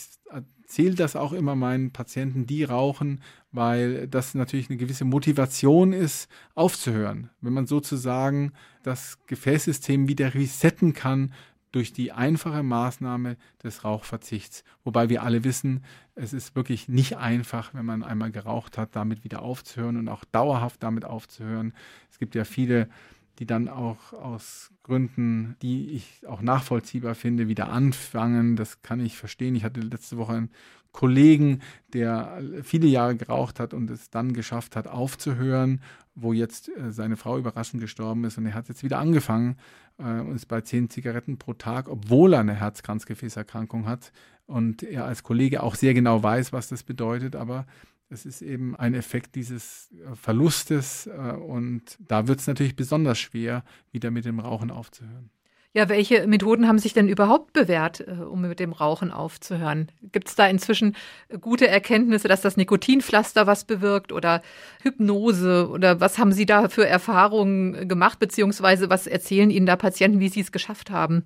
erzähle 0.66 0.96
das 0.96 1.14
auch 1.14 1.32
immer 1.32 1.54
meinen 1.54 1.92
Patienten, 1.92 2.46
die 2.46 2.64
rauchen, 2.64 3.20
weil 3.52 4.08
das 4.08 4.34
natürlich 4.34 4.68
eine 4.68 4.78
gewisse 4.78 5.04
Motivation 5.04 5.92
ist, 5.92 6.28
aufzuhören. 6.56 7.30
Wenn 7.40 7.52
man 7.52 7.66
sozusagen 7.66 8.52
das 8.82 9.18
Gefäßsystem 9.26 10.08
wieder 10.08 10.34
resetten 10.34 10.92
kann 10.92 11.32
durch 11.70 11.92
die 11.92 12.10
einfache 12.10 12.62
Maßnahme 12.62 13.36
des 13.62 13.84
Rauchverzichts. 13.84 14.64
Wobei 14.82 15.08
wir 15.08 15.22
alle 15.22 15.44
wissen, 15.44 15.84
es 16.14 16.32
ist 16.32 16.56
wirklich 16.56 16.88
nicht 16.88 17.16
einfach, 17.16 17.74
wenn 17.74 17.84
man 17.84 18.02
einmal 18.02 18.30
geraucht 18.30 18.78
hat, 18.78 18.96
damit 18.96 19.24
wieder 19.24 19.42
aufzuhören 19.42 19.98
und 19.98 20.08
auch 20.08 20.24
dauerhaft 20.24 20.82
damit 20.82 21.04
aufzuhören. 21.04 21.74
Es 22.10 22.18
gibt 22.18 22.34
ja 22.34 22.44
viele 22.44 22.88
die 23.38 23.46
dann 23.46 23.68
auch 23.68 24.12
aus 24.12 24.70
Gründen, 24.82 25.56
die 25.62 25.90
ich 25.90 26.26
auch 26.26 26.40
nachvollziehbar 26.40 27.14
finde, 27.14 27.48
wieder 27.48 27.68
anfangen. 27.68 28.56
Das 28.56 28.82
kann 28.82 29.00
ich 29.00 29.16
verstehen. 29.16 29.54
Ich 29.54 29.64
hatte 29.64 29.80
letzte 29.80 30.16
Woche 30.16 30.32
einen 30.32 30.50
Kollegen, 30.92 31.60
der 31.92 32.42
viele 32.62 32.86
Jahre 32.86 33.16
geraucht 33.16 33.60
hat 33.60 33.74
und 33.74 33.90
es 33.90 34.08
dann 34.08 34.32
geschafft 34.32 34.76
hat, 34.76 34.88
aufzuhören, 34.88 35.82
wo 36.14 36.32
jetzt 36.32 36.70
äh, 36.70 36.90
seine 36.90 37.18
Frau 37.18 37.36
überraschend 37.36 37.82
gestorben 37.82 38.24
ist 38.24 38.38
und 38.38 38.46
er 38.46 38.54
hat 38.54 38.68
jetzt 38.68 38.82
wieder 38.82 38.98
angefangen 38.98 39.58
äh, 39.98 40.20
und 40.20 40.34
ist 40.34 40.46
bei 40.46 40.62
zehn 40.62 40.88
Zigaretten 40.88 41.36
pro 41.36 41.52
Tag, 41.52 41.88
obwohl 41.88 42.32
er 42.32 42.40
eine 42.40 42.54
Herzkranzgefäßerkrankung 42.54 43.86
hat 43.86 44.10
und 44.46 44.82
er 44.82 45.04
als 45.04 45.22
Kollege 45.22 45.62
auch 45.62 45.74
sehr 45.74 45.92
genau 45.92 46.22
weiß, 46.22 46.54
was 46.54 46.68
das 46.68 46.82
bedeutet, 46.82 47.36
aber 47.36 47.66
es 48.08 48.24
ist 48.24 48.42
eben 48.42 48.76
ein 48.76 48.94
Effekt 48.94 49.34
dieses 49.34 49.90
äh, 49.92 50.14
Verlustes 50.14 51.06
äh, 51.06 51.10
und 51.32 51.98
da 51.98 52.28
wird 52.28 52.40
es 52.40 52.46
natürlich 52.46 52.76
besonders 52.76 53.18
schwer, 53.18 53.64
wieder 53.92 54.10
mit 54.10 54.24
dem 54.24 54.38
Rauchen 54.38 54.70
aufzuhören. 54.70 55.30
Ja, 55.72 55.90
welche 55.90 56.26
Methoden 56.26 56.66
haben 56.68 56.78
sich 56.78 56.94
denn 56.94 57.06
überhaupt 57.06 57.52
bewährt, 57.52 58.00
äh, 58.00 58.12
um 58.12 58.40
mit 58.40 58.60
dem 58.60 58.72
Rauchen 58.72 59.10
aufzuhören? 59.10 59.92
Gibt 60.12 60.28
es 60.28 60.34
da 60.34 60.46
inzwischen 60.46 60.96
gute 61.40 61.68
Erkenntnisse, 61.68 62.28
dass 62.28 62.40
das 62.40 62.56
Nikotinpflaster 62.56 63.46
was 63.46 63.64
bewirkt 63.64 64.12
oder 64.12 64.40
Hypnose 64.82 65.68
oder 65.68 66.00
was 66.00 66.18
haben 66.18 66.32
Sie 66.32 66.46
da 66.46 66.68
für 66.68 66.86
Erfahrungen 66.86 67.88
gemacht, 67.88 68.18
beziehungsweise 68.18 68.88
was 68.88 69.06
erzählen 69.06 69.50
Ihnen 69.50 69.66
da 69.66 69.76
Patienten, 69.76 70.20
wie 70.20 70.28
Sie 70.28 70.40
es 70.40 70.52
geschafft 70.52 70.90
haben? 70.90 71.24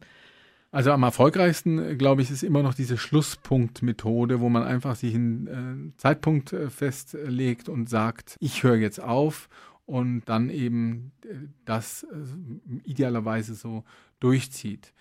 Also 0.73 0.93
am 0.93 1.03
erfolgreichsten, 1.03 1.99
glaube 1.99 2.23
ich, 2.23 2.31
ist 2.31 2.45
immer 2.45 2.63
noch 2.63 2.75
diese 2.75 2.97
Schlusspunktmethode, 2.97 4.39
wo 4.39 4.49
man 4.49 4.63
einfach 4.63 4.95
sich 4.95 5.17
einen 5.17 5.93
äh, 5.93 5.97
Zeitpunkt 5.97 6.53
äh, 6.53 6.71
festlegt 6.71 7.69
und 7.69 7.89
sagt, 7.89 8.37
ich 8.39 8.63
höre 8.63 8.77
jetzt 8.77 9.01
auf 9.01 9.49
und 9.87 10.23
dann 10.27 10.49
eben 10.49 11.11
äh, 11.25 11.35
das 11.65 12.05
äh, 12.05 12.17
idealerweise 12.85 13.57
so 13.57 13.83
durchzieht. 14.21 14.93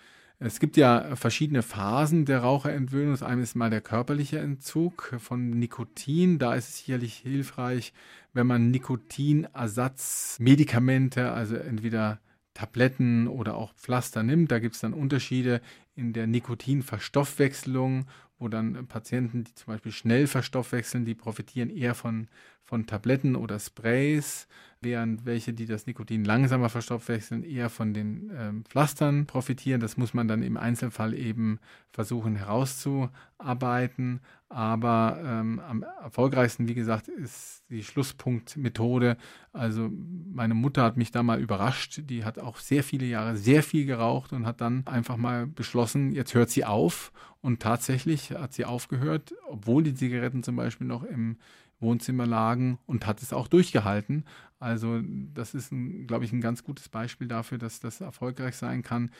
Es 0.42 0.58
gibt 0.58 0.78
ja 0.78 1.14
verschiedene 1.16 1.62
Phasen 1.62 2.24
der 2.24 2.38
Raucherentwöhnung. 2.40 3.12
Das 3.12 3.22
eine 3.22 3.42
ist 3.42 3.54
mal 3.54 3.68
der 3.68 3.82
körperliche 3.82 4.38
Entzug 4.38 5.14
von 5.18 5.50
Nikotin. 5.50 6.38
Da 6.38 6.54
ist 6.54 6.70
es 6.70 6.78
sicherlich 6.78 7.16
hilfreich, 7.16 7.92
wenn 8.32 8.46
man 8.46 8.70
Nikotinersatzmedikamente, 8.70 11.30
also 11.30 11.56
entweder 11.56 12.20
Tabletten 12.60 13.26
oder 13.26 13.54
auch 13.54 13.72
Pflaster 13.74 14.22
nimmt. 14.22 14.50
Da 14.50 14.58
gibt 14.58 14.74
es 14.74 14.82
dann 14.82 14.92
Unterschiede 14.92 15.62
in 15.94 16.12
der 16.12 16.26
Nikotinverstoffwechselung, 16.26 18.04
wo 18.38 18.48
dann 18.48 18.86
Patienten, 18.86 19.44
die 19.44 19.54
zum 19.54 19.72
Beispiel 19.72 19.92
schnell 19.92 20.26
verstoffwechseln, 20.26 21.06
die 21.06 21.14
profitieren 21.14 21.70
eher 21.70 21.94
von 21.94 22.28
von 22.70 22.86
Tabletten 22.86 23.34
oder 23.34 23.58
Sprays, 23.58 24.46
während 24.82 25.26
welche, 25.26 25.52
die 25.52 25.66
das 25.66 25.86
Nikotin 25.86 26.24
langsamer 26.24 26.70
verstoffwechseln, 26.70 27.44
eher 27.44 27.68
von 27.68 27.92
den 27.92 28.30
ähm, 28.34 28.64
Pflastern 28.64 29.26
profitieren. 29.26 29.80
Das 29.80 29.98
muss 29.98 30.14
man 30.14 30.26
dann 30.26 30.42
im 30.42 30.56
Einzelfall 30.56 31.12
eben 31.12 31.58
versuchen 31.92 32.34
herauszuarbeiten. 32.36 34.20
Aber 34.48 35.20
ähm, 35.22 35.60
am 35.60 35.82
erfolgreichsten, 35.82 36.66
wie 36.66 36.74
gesagt, 36.74 37.08
ist 37.08 37.62
die 37.68 37.84
Schlusspunktmethode. 37.84 39.18
Also 39.52 39.90
meine 40.32 40.54
Mutter 40.54 40.82
hat 40.82 40.96
mich 40.96 41.10
da 41.10 41.22
mal 41.22 41.40
überrascht. 41.40 42.00
Die 42.04 42.24
hat 42.24 42.38
auch 42.38 42.56
sehr 42.56 42.82
viele 42.82 43.04
Jahre 43.04 43.36
sehr 43.36 43.62
viel 43.62 43.84
geraucht 43.84 44.32
und 44.32 44.46
hat 44.46 44.62
dann 44.62 44.86
einfach 44.86 45.18
mal 45.18 45.46
beschlossen, 45.46 46.12
jetzt 46.12 46.34
hört 46.34 46.48
sie 46.48 46.64
auf. 46.64 47.12
Und 47.42 47.60
tatsächlich 47.60 48.32
hat 48.32 48.54
sie 48.54 48.64
aufgehört, 48.64 49.34
obwohl 49.46 49.82
die 49.82 49.94
Zigaretten 49.94 50.42
zum 50.42 50.56
Beispiel 50.56 50.86
noch 50.86 51.04
im 51.04 51.36
Wohnzimmer 51.80 52.26
lagen 52.26 52.78
und 52.86 53.06
hat 53.06 53.22
es 53.22 53.32
auch 53.32 53.48
durchgehalten. 53.48 54.24
Also 54.58 55.00
das 55.34 55.54
ist, 55.54 55.72
glaube 56.06 56.24
ich, 56.24 56.32
ein 56.32 56.40
ganz 56.40 56.64
gutes 56.64 56.88
Beispiel 56.88 57.28
dafür, 57.28 57.58
dass 57.58 57.80
das 57.80 58.00
erfolgreich 58.00 58.56
sein 58.56 58.82
kann. 58.82 59.10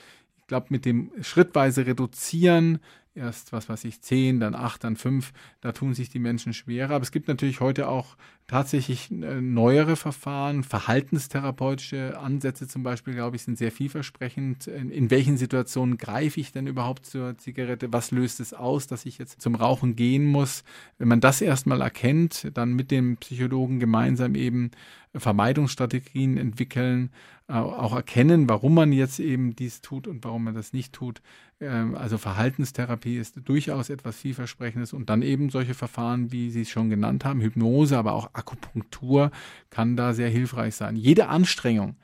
Ich 0.51 0.53
glaube, 0.53 0.67
mit 0.67 0.83
dem 0.83 1.13
schrittweise 1.21 1.85
Reduzieren 1.85 2.79
erst, 3.15 3.53
was 3.53 3.69
weiß 3.69 3.85
ich, 3.85 4.01
zehn, 4.01 4.41
dann 4.41 4.53
acht, 4.53 4.83
dann 4.83 4.97
fünf, 4.97 5.31
da 5.61 5.71
tun 5.71 5.93
sich 5.93 6.09
die 6.09 6.19
Menschen 6.19 6.53
schwerer. 6.53 6.95
Aber 6.95 7.03
es 7.03 7.11
gibt 7.11 7.29
natürlich 7.29 7.61
heute 7.61 7.87
auch 7.87 8.17
tatsächlich 8.47 9.09
äh, 9.11 9.39
neuere 9.39 9.95
Verfahren, 9.95 10.63
verhaltenstherapeutische 10.63 12.19
Ansätze 12.19 12.67
zum 12.67 12.83
Beispiel, 12.83 13.13
glaube 13.13 13.37
ich, 13.37 13.43
sind 13.43 13.57
sehr 13.57 13.71
vielversprechend. 13.71 14.67
In, 14.67 14.91
in, 14.91 15.09
welchen 15.09 15.37
Situationen 15.37 15.95
greife 15.95 16.41
ich 16.41 16.51
denn 16.51 16.67
überhaupt 16.67 17.05
zur 17.05 17.37
Zigarette? 17.37 17.93
Was 17.93 18.11
löst 18.11 18.41
es 18.41 18.53
aus, 18.53 18.87
dass 18.87 19.05
ich 19.05 19.17
jetzt 19.19 19.41
zum 19.41 19.55
Rauchen 19.55 19.95
gehen 19.95 20.25
muss? 20.25 20.65
Wenn 20.97 21.07
man 21.07 21.21
das 21.21 21.39
erstmal 21.39 21.79
erkennt, 21.79 22.51
dann 22.55 22.73
mit 22.73 22.91
dem 22.91 23.15
Psychologen 23.15 23.79
gemeinsam 23.79 24.35
eben 24.35 24.71
Vermeidungsstrategien 25.15 26.37
entwickeln, 26.37 27.09
auch 27.51 27.95
erkennen, 27.95 28.49
warum 28.49 28.73
man 28.75 28.91
jetzt 28.91 29.19
eben 29.19 29.55
dies 29.55 29.81
tut 29.81 30.07
und 30.07 30.23
warum 30.23 30.45
man 30.45 30.55
das 30.55 30.73
nicht 30.73 30.93
tut. 30.93 31.21
Ähm, 31.59 31.95
also 31.95 32.17
Verhaltenstherapie 32.17 33.17
ist 33.17 33.39
durchaus 33.43 33.89
etwas 33.89 34.17
vielversprechendes 34.17 34.93
und 34.93 35.09
dann 35.09 35.21
eben 35.21 35.49
solche 35.49 35.73
Verfahren, 35.73 36.31
wie 36.31 36.49
Sie 36.49 36.61
es 36.61 36.69
schon 36.69 36.89
genannt 36.89 37.25
haben, 37.25 37.41
Hypnose, 37.41 37.97
aber 37.97 38.13
auch 38.13 38.29
Akupunktur 38.33 39.31
kann 39.69 39.95
da 39.95 40.13
sehr 40.13 40.29
hilfreich 40.29 40.75
sein. 40.75 40.95
Jede 40.95 41.27
Anstrengung, 41.27 41.95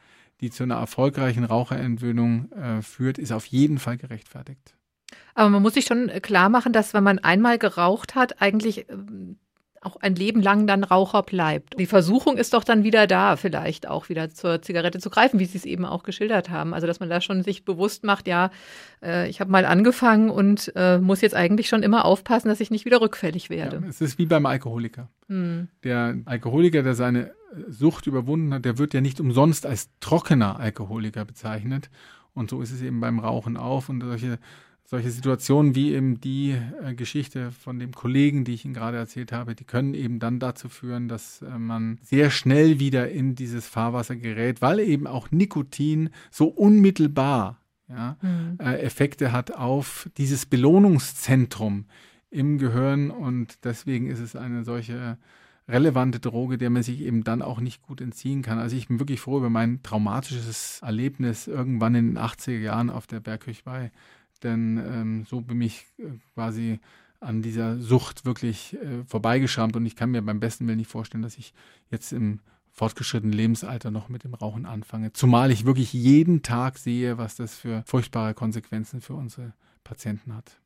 die 0.41 0.51
zu 0.51 0.63
einer 0.63 0.75
erfolgreichen 0.75 1.43
Raucherentwöhnung 1.43 2.51
äh, 2.51 2.81
führt, 2.81 3.17
ist 3.17 3.31
auf 3.31 3.45
jeden 3.45 3.79
Fall 3.79 3.97
gerechtfertigt. 3.97 4.75
Aber 5.33 5.49
man 5.49 5.61
muss 5.61 5.75
sich 5.75 5.85
schon 5.85 6.07
klar 6.21 6.49
machen, 6.49 6.73
dass 6.73 6.93
wenn 6.93 7.03
man 7.03 7.19
einmal 7.19 7.57
geraucht 7.57 8.15
hat, 8.15 8.41
eigentlich 8.41 8.89
ähm, 8.89 9.37
auch 9.87 9.95
ein 9.97 10.15
Leben 10.15 10.41
lang 10.41 10.67
dann 10.67 10.83
Raucher 10.83 11.23
bleibt. 11.23 11.79
Die 11.79 11.85
Versuchung 11.85 12.37
ist 12.37 12.53
doch 12.53 12.63
dann 12.63 12.83
wieder 12.83 13.07
da, 13.07 13.37
vielleicht 13.37 13.87
auch 13.87 14.09
wieder 14.09 14.29
zur 14.29 14.61
Zigarette 14.61 14.99
zu 14.99 15.09
greifen, 15.09 15.39
wie 15.39 15.45
Sie 15.45 15.57
es 15.57 15.65
eben 15.65 15.85
auch 15.85 16.03
geschildert 16.03 16.49
haben. 16.49 16.73
Also 16.73 16.87
dass 16.87 16.99
man 16.99 17.09
da 17.09 17.21
schon 17.21 17.43
sich 17.43 17.63
bewusst 17.63 18.03
macht, 18.03 18.27
ja, 18.27 18.51
äh, 19.01 19.29
ich 19.29 19.39
habe 19.39 19.51
mal 19.51 19.65
angefangen 19.65 20.29
und 20.29 20.71
äh, 20.75 20.99
muss 20.99 21.21
jetzt 21.21 21.35
eigentlich 21.35 21.69
schon 21.69 21.83
immer 21.83 22.05
aufpassen, 22.05 22.49
dass 22.49 22.59
ich 22.59 22.71
nicht 22.71 22.85
wieder 22.85 23.01
rückfällig 23.01 23.49
werde. 23.49 23.79
Ja, 23.81 23.87
es 23.87 24.01
ist 24.01 24.17
wie 24.17 24.25
beim 24.25 24.45
Alkoholiker. 24.45 25.09
Hm. 25.27 25.69
Der 25.83 26.17
Alkoholiker, 26.25 26.83
der 26.83 26.95
seine 26.95 27.31
Sucht 27.69 28.07
überwunden 28.07 28.53
hat, 28.53 28.65
der 28.65 28.77
wird 28.77 28.93
ja 28.93 29.01
nicht 29.01 29.19
umsonst 29.19 29.65
als 29.65 29.89
trockener 29.99 30.59
Alkoholiker 30.59 31.25
bezeichnet. 31.25 31.89
Und 32.33 32.49
so 32.49 32.61
ist 32.61 32.71
es 32.71 32.81
eben 32.81 32.99
beim 32.99 33.19
Rauchen 33.19 33.57
auch. 33.57 33.89
Und 33.89 34.01
solche 34.01 34.37
solche 34.89 35.11
Situationen 35.11 35.75
wie 35.75 35.93
eben 35.93 36.21
die 36.21 36.55
äh, 36.81 36.95
Geschichte 36.95 37.51
von 37.51 37.77
dem 37.77 37.91
Kollegen, 37.91 38.45
die 38.45 38.53
ich 38.53 38.63
Ihnen 38.63 38.73
gerade 38.73 38.95
erzählt 38.95 39.33
habe, 39.33 39.53
die 39.53 39.65
können 39.65 39.93
eben 39.93 40.19
dann 40.19 40.39
dazu 40.39 40.69
führen, 40.69 41.09
dass 41.09 41.41
äh, 41.41 41.57
man 41.57 41.99
sehr 42.01 42.31
schnell 42.31 42.79
wieder 42.79 43.11
in 43.11 43.35
dieses 43.35 43.67
Fahrwasser 43.67 44.15
gerät, 44.15 44.61
weil 44.61 44.79
eben 44.79 45.05
auch 45.05 45.29
Nikotin 45.29 46.09
so 46.31 46.47
unmittelbar 46.47 47.59
ja, 47.89 48.15
mhm. 48.21 48.57
äh, 48.59 48.77
Effekte 48.77 49.33
hat 49.33 49.53
auf 49.53 50.09
dieses 50.17 50.45
Belohnungszentrum 50.45 51.85
im 52.29 52.57
Gehirn 52.57 53.11
und 53.11 53.65
deswegen 53.65 54.07
ist 54.07 54.19
es 54.19 54.37
eine 54.37 54.63
solche 54.63 55.17
relevante 55.67 56.21
Droge, 56.21 56.57
der 56.57 56.69
man 56.69 56.83
sich 56.83 57.01
eben 57.01 57.25
dann 57.25 57.41
auch 57.41 57.59
nicht 57.59 57.81
gut 57.81 57.99
entziehen 57.99 58.41
kann. 58.41 58.57
Also 58.57 58.77
ich 58.77 58.87
bin 58.87 58.99
wirklich 58.99 59.19
froh 59.19 59.37
über 59.37 59.49
mein 59.49 59.83
traumatisches 59.83 60.79
Erlebnis 60.81 61.47
irgendwann 61.47 61.93
in 61.95 62.13
den 62.13 62.17
80er 62.17 62.59
Jahren 62.59 62.89
auf 62.89 63.05
der 63.05 63.19
Berghöchwei 63.19 63.91
denn 64.39 64.77
ähm, 64.77 65.25
so 65.25 65.41
bin 65.41 65.61
ich 65.61 65.85
äh, 65.97 66.03
quasi 66.33 66.79
an 67.19 67.41
dieser 67.41 67.79
Sucht 67.79 68.25
wirklich 68.25 68.75
äh, 68.75 69.03
vorbeigeschrammt 69.05 69.75
und 69.75 69.85
ich 69.85 69.95
kann 69.95 70.11
mir 70.11 70.21
beim 70.21 70.39
besten 70.39 70.67
Willen 70.67 70.77
nicht 70.77 70.89
vorstellen, 70.89 71.23
dass 71.23 71.37
ich 71.37 71.53
jetzt 71.89 72.13
im 72.13 72.39
fortgeschrittenen 72.71 73.33
Lebensalter 73.33 73.89
noch 73.89 74.07
mit 74.07 74.23
dem 74.23 74.35
Rauchen 74.35 74.67
anfange. 74.67 75.11
Zumal 75.11 75.51
ich 75.51 75.65
wirklich 75.65 75.93
jeden 75.93 76.43
Tag 76.43 76.77
sehe, 76.77 77.17
was 77.17 77.35
das 77.35 77.57
für 77.57 77.83
furchtbare 77.87 78.35
Konsequenzen 78.35 79.01
für 79.01 79.15
unsere 79.15 79.53
Patienten 79.83 80.35
hat. 80.35 80.59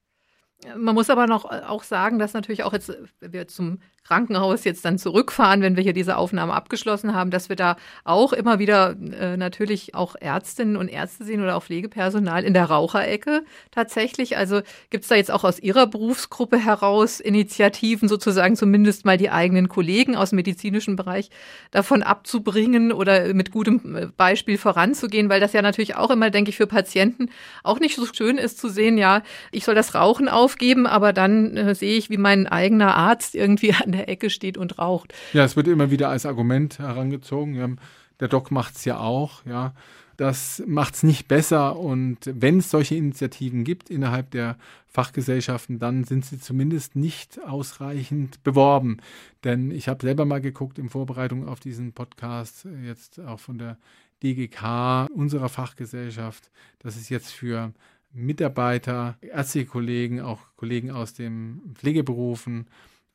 Man 0.77 0.93
muss 0.93 1.09
aber 1.09 1.25
noch 1.25 1.45
äh, 1.45 1.61
auch 1.65 1.83
sagen, 1.83 2.19
dass 2.19 2.33
natürlich 2.33 2.63
auch 2.63 2.73
jetzt, 2.73 2.91
wenn 3.19 3.33
wir 3.33 3.47
zum 3.47 3.79
Krankenhaus 4.03 4.63
jetzt 4.63 4.83
dann 4.83 4.97
zurückfahren, 4.97 5.61
wenn 5.61 5.75
wir 5.75 5.83
hier 5.83 5.93
diese 5.93 6.17
Aufnahme 6.17 6.53
abgeschlossen 6.53 7.13
haben, 7.13 7.31
dass 7.31 7.49
wir 7.49 7.55
da 7.55 7.77
auch 8.03 8.33
immer 8.33 8.59
wieder 8.59 8.95
äh, 8.99 9.37
natürlich 9.37 9.95
auch 9.95 10.15
Ärztinnen 10.19 10.75
und 10.75 10.87
Ärzte 10.87 11.23
sehen 11.23 11.41
oder 11.41 11.55
auch 11.55 11.63
Pflegepersonal 11.63 12.43
in 12.43 12.53
der 12.53 12.65
Raucherecke 12.65 13.43
tatsächlich. 13.69 14.37
Also 14.37 14.61
gibt 14.89 15.03
es 15.03 15.09
da 15.09 15.15
jetzt 15.15 15.31
auch 15.31 15.43
aus 15.43 15.59
Ihrer 15.59 15.87
Berufsgruppe 15.87 16.57
heraus 16.57 17.19
Initiativen, 17.19 18.09
sozusagen 18.09 18.55
zumindest 18.55 19.05
mal 19.05 19.17
die 19.17 19.29
eigenen 19.29 19.69
Kollegen 19.69 20.15
aus 20.15 20.31
dem 20.31 20.37
medizinischen 20.37 20.95
Bereich 20.95 21.29
davon 21.69 22.03
abzubringen 22.03 22.91
oder 22.91 23.33
mit 23.33 23.51
gutem 23.51 23.95
äh, 23.95 24.07
Beispiel 24.17 24.57
voranzugehen, 24.57 25.29
weil 25.29 25.39
das 25.39 25.53
ja 25.53 25.61
natürlich 25.61 25.95
auch 25.95 26.09
immer, 26.09 26.31
denke 26.31 26.49
ich, 26.49 26.57
für 26.57 26.67
Patienten 26.67 27.29
auch 27.63 27.79
nicht 27.79 27.95
so 27.95 28.05
schön 28.05 28.37
ist 28.37 28.59
zu 28.59 28.67
sehen, 28.67 28.97
ja, 28.97 29.21
ich 29.51 29.63
soll 29.63 29.75
das 29.75 29.93
Rauchen 29.93 30.27
aufgeben, 30.27 30.87
aber 30.87 31.13
dann 31.13 31.55
äh, 31.55 31.75
sehe 31.75 31.97
ich, 31.97 32.09
wie 32.09 32.17
mein 32.17 32.47
eigener 32.47 32.95
Arzt 32.95 33.35
irgendwie 33.35 33.73
der 33.91 34.09
Ecke 34.09 34.29
steht 34.29 34.57
und 34.57 34.79
raucht. 34.79 35.13
Ja, 35.33 35.43
es 35.43 35.55
wird 35.55 35.67
immer 35.67 35.91
wieder 35.91 36.09
als 36.09 36.25
Argument 36.25 36.79
herangezogen. 36.79 37.79
Der 38.19 38.27
Doc 38.27 38.51
macht 38.51 38.75
es 38.75 38.85
ja 38.85 38.99
auch, 38.99 39.45
ja. 39.45 39.73
Das 40.17 40.61
macht 40.67 40.93
es 40.93 41.03
nicht 41.03 41.27
besser. 41.27 41.77
Und 41.77 42.17
wenn 42.25 42.59
es 42.59 42.69
solche 42.69 42.95
Initiativen 42.95 43.63
gibt 43.63 43.89
innerhalb 43.89 44.29
der 44.29 44.55
Fachgesellschaften, 44.85 45.79
dann 45.79 46.03
sind 46.03 46.25
sie 46.25 46.39
zumindest 46.39 46.95
nicht 46.95 47.39
ausreichend 47.43 48.43
beworben. 48.43 48.97
Denn 49.43 49.71
ich 49.71 49.87
habe 49.87 50.05
selber 50.05 50.25
mal 50.25 50.41
geguckt 50.41 50.77
in 50.77 50.89
Vorbereitung 50.89 51.47
auf 51.47 51.59
diesen 51.59 51.93
Podcast, 51.93 52.67
jetzt 52.85 53.19
auch 53.19 53.39
von 53.39 53.57
der 53.57 53.77
DGK, 54.21 55.07
unserer 55.15 55.49
Fachgesellschaft, 55.49 56.51
dass 56.79 56.97
es 56.97 57.09
jetzt 57.09 57.31
für 57.31 57.73
Mitarbeiter, 58.13 59.17
ärztliche 59.21 59.65
Kollegen, 59.67 60.21
auch 60.21 60.39
Kollegen 60.55 60.91
aus 60.91 61.13
den 61.13 61.61
Pflegeberufen, 61.73 62.67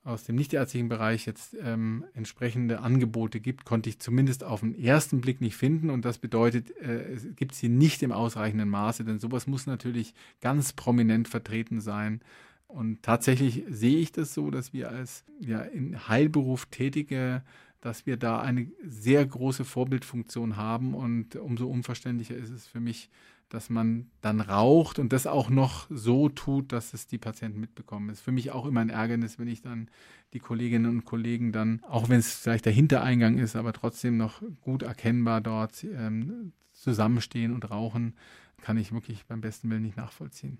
aus 0.07 0.23
dem 0.23 0.37
nichtärztlichen 0.37 0.89
Bereich 0.89 1.27
jetzt 1.27 1.57
ähm, 1.61 2.05
entsprechende 2.15 2.79
Angebote 2.79 3.41
gibt, 3.41 3.65
konnte 3.65 3.91
ich 3.91 3.99
zumindest 3.99 4.45
auf 4.45 4.61
den 4.61 4.79
ersten 4.79 5.21
Blick 5.21 5.41
nicht 5.41 5.57
finden. 5.57 5.91
Und 5.91 6.05
das 6.05 6.19
bedeutet, 6.19 6.71
äh, 6.81 7.13
es 7.13 7.27
gibt 7.35 7.57
sie 7.57 7.69
nicht 7.69 8.05
im 8.05 8.13
ausreichenden 8.13 8.69
Maße, 8.69 9.05
denn 9.05 9.19
sowas 9.19 9.49
muss 9.49 9.67
natürlich 9.67 10.15
ganz 10.41 10.73
prominent 10.73 11.27
vertreten 11.27 11.81
sein. 11.81 12.21
Und 12.69 13.03
tatsächlich 13.03 13.65
sehe 13.69 13.99
ich 13.99 14.13
das 14.13 14.33
so, 14.33 14.51
dass 14.53 14.73
wir 14.73 14.91
als 14.91 15.25
ja, 15.41 15.61
in 15.61 16.09
Heilberuf 16.09 16.67
Tätige, 16.67 17.43
dass 17.81 18.07
wir 18.07 18.17
da 18.17 18.41
eine 18.41 18.69
sehr 18.85 19.27
große 19.27 19.65
Vorbildfunktion 19.65 20.57
haben. 20.57 20.95
Und 20.95 21.35
umso 21.35 21.67
unverständlicher 21.67 22.37
ist 22.37 22.51
es 22.51 22.69
für 22.69 22.81
mich, 22.81 23.11
dass 23.49 23.71
man 23.71 24.11
dann 24.21 24.41
raucht 24.41 24.99
und 24.99 25.13
das 25.13 25.27
auch 25.27 25.49
noch 25.51 25.87
so 25.91 26.29
tut, 26.29 26.73
dass 26.73 26.95
es 26.95 27.07
die 27.07 27.19
Patienten 27.19 27.61
mitbekommen. 27.61 28.09
Das 28.09 28.19
ist 28.19 28.25
für 28.25 28.33
mich 28.33 28.51
auch 28.51 28.67
immer 28.67 28.81
ein 28.81 28.91
Ärgernis, 28.91 29.39
wenn 29.39 29.49
ich 29.49 29.63
dann 29.63 29.89
die 30.33 30.41
Kolleginnen 30.41 30.91
und 30.91 31.05
Kollegen 31.05 31.53
dann, 31.53 31.81
auch 31.89 32.09
wenn 32.09 32.19
es 32.19 32.35
vielleicht 32.35 32.67
der 32.67 32.73
Hintereingang 32.73 33.39
ist, 33.39 33.57
aber 33.57 33.73
trotzdem 33.73 34.17
noch 34.17 34.43
gut 34.61 34.83
erkennbar 34.83 35.41
dort 35.41 35.85
ähm, 35.85 36.53
zusammenstehen 36.73 37.55
und 37.55 37.71
rauchen, 37.71 38.15
kann 38.61 38.77
ich 38.77 38.93
wirklich 38.93 39.25
beim 39.27 39.41
besten 39.41 39.71
Willen 39.71 39.83
nicht 39.83 39.97
nachvollziehen. 39.97 40.59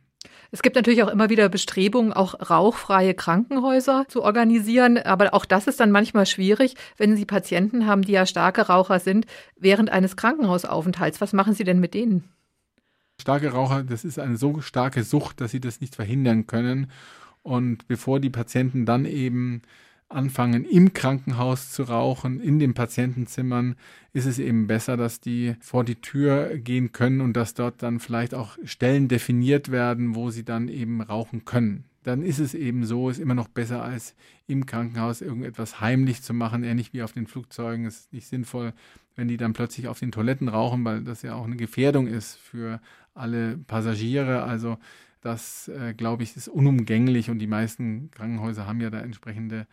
Es 0.51 0.63
gibt 0.63 0.77
natürlich 0.77 1.03
auch 1.03 1.09
immer 1.09 1.29
wieder 1.31 1.49
Bestrebungen, 1.49 2.13
auch 2.13 2.51
rauchfreie 2.51 3.15
Krankenhäuser 3.15 4.07
zu 4.09 4.23
organisieren. 4.23 4.99
Aber 4.99 5.35
auch 5.35 5.45
das 5.45 5.67
ist 5.67 5.81
dann 5.81 5.91
manchmal 5.91 6.27
schwierig, 6.27 6.75
wenn 6.97 7.17
Sie 7.17 7.25
Patienten 7.25 7.87
haben, 7.87 8.03
die 8.03 8.13
ja 8.13 8.27
starke 8.27 8.63
Raucher 8.63 8.99
sind, 8.99 9.27
während 9.57 9.91
eines 9.91 10.17
Krankenhausaufenthalts. 10.17 11.21
Was 11.21 11.33
machen 11.33 11.55
Sie 11.55 11.65
denn 11.65 11.81
mit 11.81 11.95
denen? 11.95 12.25
Starke 13.21 13.51
Raucher, 13.51 13.83
das 13.83 14.05
ist 14.05 14.19
eine 14.19 14.37
so 14.37 14.61
starke 14.61 15.03
Sucht, 15.03 15.41
dass 15.41 15.51
sie 15.51 15.61
das 15.61 15.81
nicht 15.81 15.95
verhindern 15.97 16.47
können. 16.47 16.91
Und 17.43 17.87
bevor 17.89 18.21
die 18.21 18.31
Patienten 18.31 18.87
dann 18.87 19.05
eben 19.05 19.63
anfangen, 20.09 20.65
im 20.65 20.93
Krankenhaus 20.93 21.71
zu 21.73 21.85
rauchen, 21.85 22.41
in 22.41 22.59
den 22.59 22.75
Patientenzimmern, 22.75 23.75
ist 24.13 24.27
es 24.27 24.39
eben 24.39 24.67
besser, 24.67 24.97
dass 24.97 25.21
die 25.21 25.57
vor 25.61 25.85
die 25.85 25.97
Tür 25.97 26.59
gehen 26.59 26.93
können 26.93 27.21
und 27.21 27.35
dass 27.37 27.55
dort 27.55 27.83
dann 27.83 27.99
vielleicht 27.99 28.35
auch 28.35 28.57
Stellen 28.65 29.09
definiert 29.09 29.71
werden, 29.71 30.15
wo 30.15 30.31
sie 30.31 30.45
dann 30.45 30.69
eben 30.69 31.01
rauchen 31.01 31.45
können. 31.45 31.85
dann 32.05 32.23
ist 32.23 32.39
es 32.39 32.55
eben 32.55 32.85
so, 32.85 33.11
ist 33.11 33.19
immer 33.19 33.35
noch 33.35 33.49
besser 33.49 33.83
als 33.83 34.15
im 34.47 34.65
Krankenhaus 34.65 35.23
irgendetwas 35.23 35.81
heimlich 35.81 36.23
zu 36.23 36.35
machen, 36.35 36.63
ähnlich 36.63 36.93
wie 36.93 37.03
auf 37.03 37.13
den 37.13 37.27
Flugzeugen. 37.27 37.85
Es 37.85 37.99
ist 37.99 38.13
nicht 38.13 38.29
sinnvoll, 38.29 38.75
wenn 39.17 39.27
die 39.27 39.37
dann 39.37 39.55
plötzlich 39.55 39.89
auf 39.89 39.99
den 39.99 40.13
Toiletten 40.13 40.49
rauchen, 40.49 40.85
weil 40.85 41.03
das 41.03 41.23
ja 41.23 41.35
auch 41.35 41.47
eine 41.47 41.57
Gefährdung 41.57 42.07
ist 42.07 42.37
für 42.37 42.81
alle 43.17 43.59
Passagiere. 43.59 44.45
Also 44.45 44.79
das, 45.21 45.69
äh, 45.69 45.95
glaube 45.95 46.23
ich, 46.23 46.37
ist 46.37 46.49
unumgänglich 46.49 47.31
und 47.31 47.39
die 47.39 47.47
meisten 47.47 48.11
Krankenhäuser 48.11 48.67
haben 48.67 48.81
ja 48.81 48.91
da 48.91 49.01
entsprechende 49.01 49.67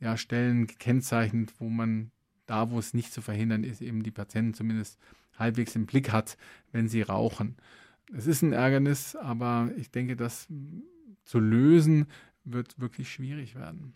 ja, 0.00 0.16
Stellen 0.16 0.66
gekennzeichnet, 0.66 1.52
wo 1.58 1.68
man 1.68 2.10
da, 2.46 2.70
wo 2.70 2.78
es 2.78 2.94
nicht 2.94 3.12
zu 3.12 3.22
verhindern 3.22 3.64
ist, 3.64 3.80
eben 3.82 4.02
die 4.02 4.10
Patienten 4.10 4.54
zumindest 4.54 4.98
halbwegs 5.38 5.76
im 5.76 5.86
Blick 5.86 6.12
hat, 6.12 6.36
wenn 6.72 6.88
sie 6.88 7.02
rauchen. 7.02 7.56
Es 8.14 8.26
ist 8.26 8.42
ein 8.42 8.52
Ärgernis, 8.52 9.16
aber 9.16 9.70
ich 9.76 9.90
denke, 9.90 10.16
das 10.16 10.48
zu 11.24 11.40
lösen 11.40 12.06
wird 12.44 12.78
wirklich 12.78 13.10
schwierig 13.10 13.56
werden. 13.56 13.94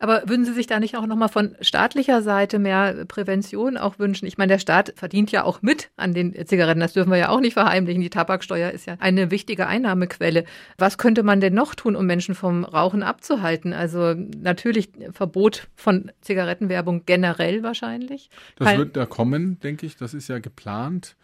Aber 0.00 0.22
würden 0.26 0.44
Sie 0.44 0.52
sich 0.52 0.68
da 0.68 0.78
nicht 0.78 0.96
auch 0.96 1.06
nochmal 1.06 1.28
von 1.28 1.56
staatlicher 1.60 2.22
Seite 2.22 2.60
mehr 2.60 3.04
Prävention 3.06 3.76
auch 3.76 3.98
wünschen? 3.98 4.26
Ich 4.26 4.38
meine, 4.38 4.52
der 4.52 4.60
Staat 4.60 4.92
verdient 4.96 5.32
ja 5.32 5.42
auch 5.42 5.60
mit 5.60 5.90
an 5.96 6.14
den 6.14 6.46
Zigaretten. 6.46 6.78
Das 6.78 6.92
dürfen 6.92 7.10
wir 7.10 7.18
ja 7.18 7.30
auch 7.30 7.40
nicht 7.40 7.54
verheimlichen. 7.54 8.00
Die 8.00 8.10
Tabaksteuer 8.10 8.70
ist 8.70 8.86
ja 8.86 8.94
eine 9.00 9.32
wichtige 9.32 9.66
Einnahmequelle. 9.66 10.44
Was 10.76 10.98
könnte 10.98 11.24
man 11.24 11.40
denn 11.40 11.54
noch 11.54 11.74
tun, 11.74 11.96
um 11.96 12.06
Menschen 12.06 12.36
vom 12.36 12.64
Rauchen 12.64 13.02
abzuhalten? 13.02 13.72
Also 13.72 14.14
natürlich 14.14 14.90
Verbot 15.10 15.66
von 15.74 16.12
Zigarettenwerbung 16.20 17.04
generell 17.04 17.64
wahrscheinlich. 17.64 18.30
Das 18.54 18.68
Kein 18.68 18.78
wird 18.78 18.96
da 18.96 19.04
kommen, 19.04 19.58
denke 19.60 19.84
ich. 19.84 19.96
Das 19.96 20.14
ist 20.14 20.28
ja 20.28 20.38
geplant. 20.38 21.16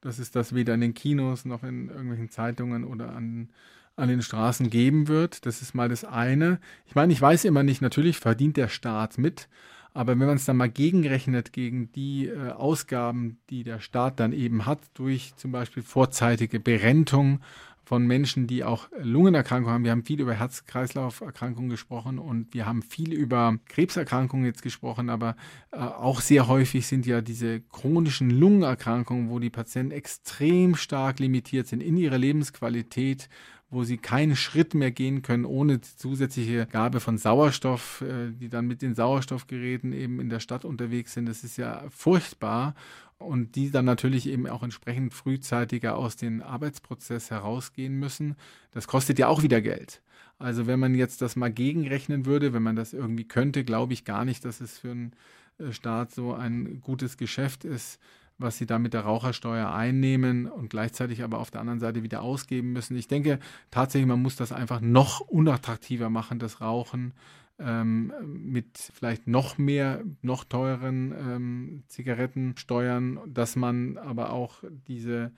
Das 0.00 0.18
ist 0.18 0.34
das 0.34 0.54
weder 0.54 0.74
in 0.74 0.80
den 0.80 0.94
Kinos 0.94 1.44
noch 1.44 1.62
in 1.62 1.88
irgendwelchen 1.88 2.30
Zeitungen 2.30 2.84
oder 2.84 3.14
an 3.14 3.50
an 3.96 4.08
den 4.08 4.22
Straßen 4.22 4.70
geben 4.70 5.08
wird. 5.08 5.46
Das 5.46 5.62
ist 5.62 5.74
mal 5.74 5.88
das 5.88 6.04
eine. 6.04 6.58
Ich 6.86 6.94
meine, 6.94 7.12
ich 7.12 7.20
weiß 7.20 7.44
immer 7.44 7.62
nicht, 7.62 7.82
natürlich 7.82 8.18
verdient 8.18 8.56
der 8.56 8.68
Staat 8.68 9.18
mit, 9.18 9.48
aber 9.92 10.18
wenn 10.18 10.26
man 10.26 10.36
es 10.36 10.44
dann 10.44 10.56
mal 10.56 10.68
gegenrechnet 10.68 11.52
gegen 11.52 11.92
die 11.92 12.26
äh, 12.26 12.50
Ausgaben, 12.50 13.38
die 13.50 13.62
der 13.62 13.80
Staat 13.80 14.18
dann 14.18 14.32
eben 14.32 14.66
hat, 14.66 14.80
durch 14.94 15.34
zum 15.36 15.52
Beispiel 15.52 15.82
vorzeitige 15.82 16.58
Berentung 16.58 17.40
von 17.84 18.06
Menschen, 18.06 18.46
die 18.46 18.64
auch 18.64 18.88
Lungenerkrankungen 18.98 19.74
haben. 19.74 19.84
Wir 19.84 19.90
haben 19.90 20.04
viel 20.04 20.20
über 20.20 20.32
Herz-Kreislauf-Erkrankungen 20.32 21.68
gesprochen 21.68 22.18
und 22.18 22.54
wir 22.54 22.66
haben 22.66 22.82
viel 22.82 23.12
über 23.12 23.58
Krebserkrankungen 23.68 24.46
jetzt 24.46 24.62
gesprochen, 24.62 25.10
aber 25.10 25.36
äh, 25.70 25.76
auch 25.76 26.20
sehr 26.20 26.48
häufig 26.48 26.86
sind 26.86 27.06
ja 27.06 27.20
diese 27.20 27.60
chronischen 27.60 28.30
Lungenerkrankungen, 28.30 29.28
wo 29.28 29.38
die 29.38 29.50
Patienten 29.50 29.92
extrem 29.92 30.76
stark 30.76 31.20
limitiert 31.20 31.66
sind 31.66 31.82
in 31.82 31.96
ihrer 31.96 32.18
Lebensqualität 32.18 33.28
wo 33.70 33.84
sie 33.84 33.98
keinen 33.98 34.36
Schritt 34.36 34.74
mehr 34.74 34.90
gehen 34.90 35.22
können 35.22 35.44
ohne 35.44 35.80
zusätzliche 35.80 36.66
Gabe 36.66 37.00
von 37.00 37.18
Sauerstoff, 37.18 38.02
äh, 38.02 38.30
die 38.30 38.48
dann 38.48 38.66
mit 38.66 38.82
den 38.82 38.94
Sauerstoffgeräten 38.94 39.92
eben 39.92 40.20
in 40.20 40.28
der 40.28 40.40
Stadt 40.40 40.64
unterwegs 40.64 41.14
sind. 41.14 41.26
Das 41.26 41.44
ist 41.44 41.56
ja 41.56 41.84
furchtbar 41.90 42.74
und 43.18 43.56
die 43.56 43.70
dann 43.70 43.84
natürlich 43.84 44.28
eben 44.28 44.46
auch 44.46 44.62
entsprechend 44.62 45.14
frühzeitiger 45.14 45.96
aus 45.96 46.16
dem 46.16 46.42
Arbeitsprozess 46.42 47.30
herausgehen 47.30 47.98
müssen. 47.98 48.36
Das 48.72 48.86
kostet 48.86 49.18
ja 49.18 49.28
auch 49.28 49.42
wieder 49.42 49.60
Geld. 49.60 50.02
Also 50.38 50.66
wenn 50.66 50.80
man 50.80 50.94
jetzt 50.94 51.22
das 51.22 51.36
mal 51.36 51.52
gegenrechnen 51.52 52.26
würde, 52.26 52.52
wenn 52.52 52.62
man 52.62 52.76
das 52.76 52.92
irgendwie 52.92 53.26
könnte, 53.26 53.64
glaube 53.64 53.92
ich 53.92 54.04
gar 54.04 54.24
nicht, 54.24 54.44
dass 54.44 54.60
es 54.60 54.78
für 54.78 54.90
einen 54.90 55.12
äh, 55.58 55.72
Staat 55.72 56.12
so 56.12 56.34
ein 56.34 56.80
gutes 56.80 57.16
Geschäft 57.16 57.64
ist, 57.64 58.00
was 58.44 58.56
sie 58.56 58.66
da 58.66 58.78
mit 58.78 58.94
der 58.94 59.00
Rauchersteuer 59.00 59.72
einnehmen 59.72 60.46
und 60.46 60.70
gleichzeitig 60.70 61.24
aber 61.24 61.40
auf 61.40 61.50
der 61.50 61.60
anderen 61.60 61.80
Seite 61.80 62.04
wieder 62.04 62.22
ausgeben 62.22 62.72
müssen. 62.72 62.96
Ich 62.96 63.08
denke 63.08 63.40
tatsächlich, 63.72 64.06
man 64.06 64.22
muss 64.22 64.36
das 64.36 64.52
einfach 64.52 64.80
noch 64.80 65.20
unattraktiver 65.20 66.10
machen, 66.10 66.38
das 66.38 66.60
Rauchen. 66.60 67.14
Ähm, 67.58 68.12
mit 68.26 68.78
vielleicht 68.92 69.28
noch 69.28 69.58
mehr, 69.58 70.02
noch 70.22 70.42
teuren 70.42 71.12
ähm, 71.12 71.84
Zigarettensteuern, 71.86 73.20
dass 73.26 73.54
man 73.54 73.96
aber 73.96 74.32
auch 74.32 74.64
diese, 74.88 75.30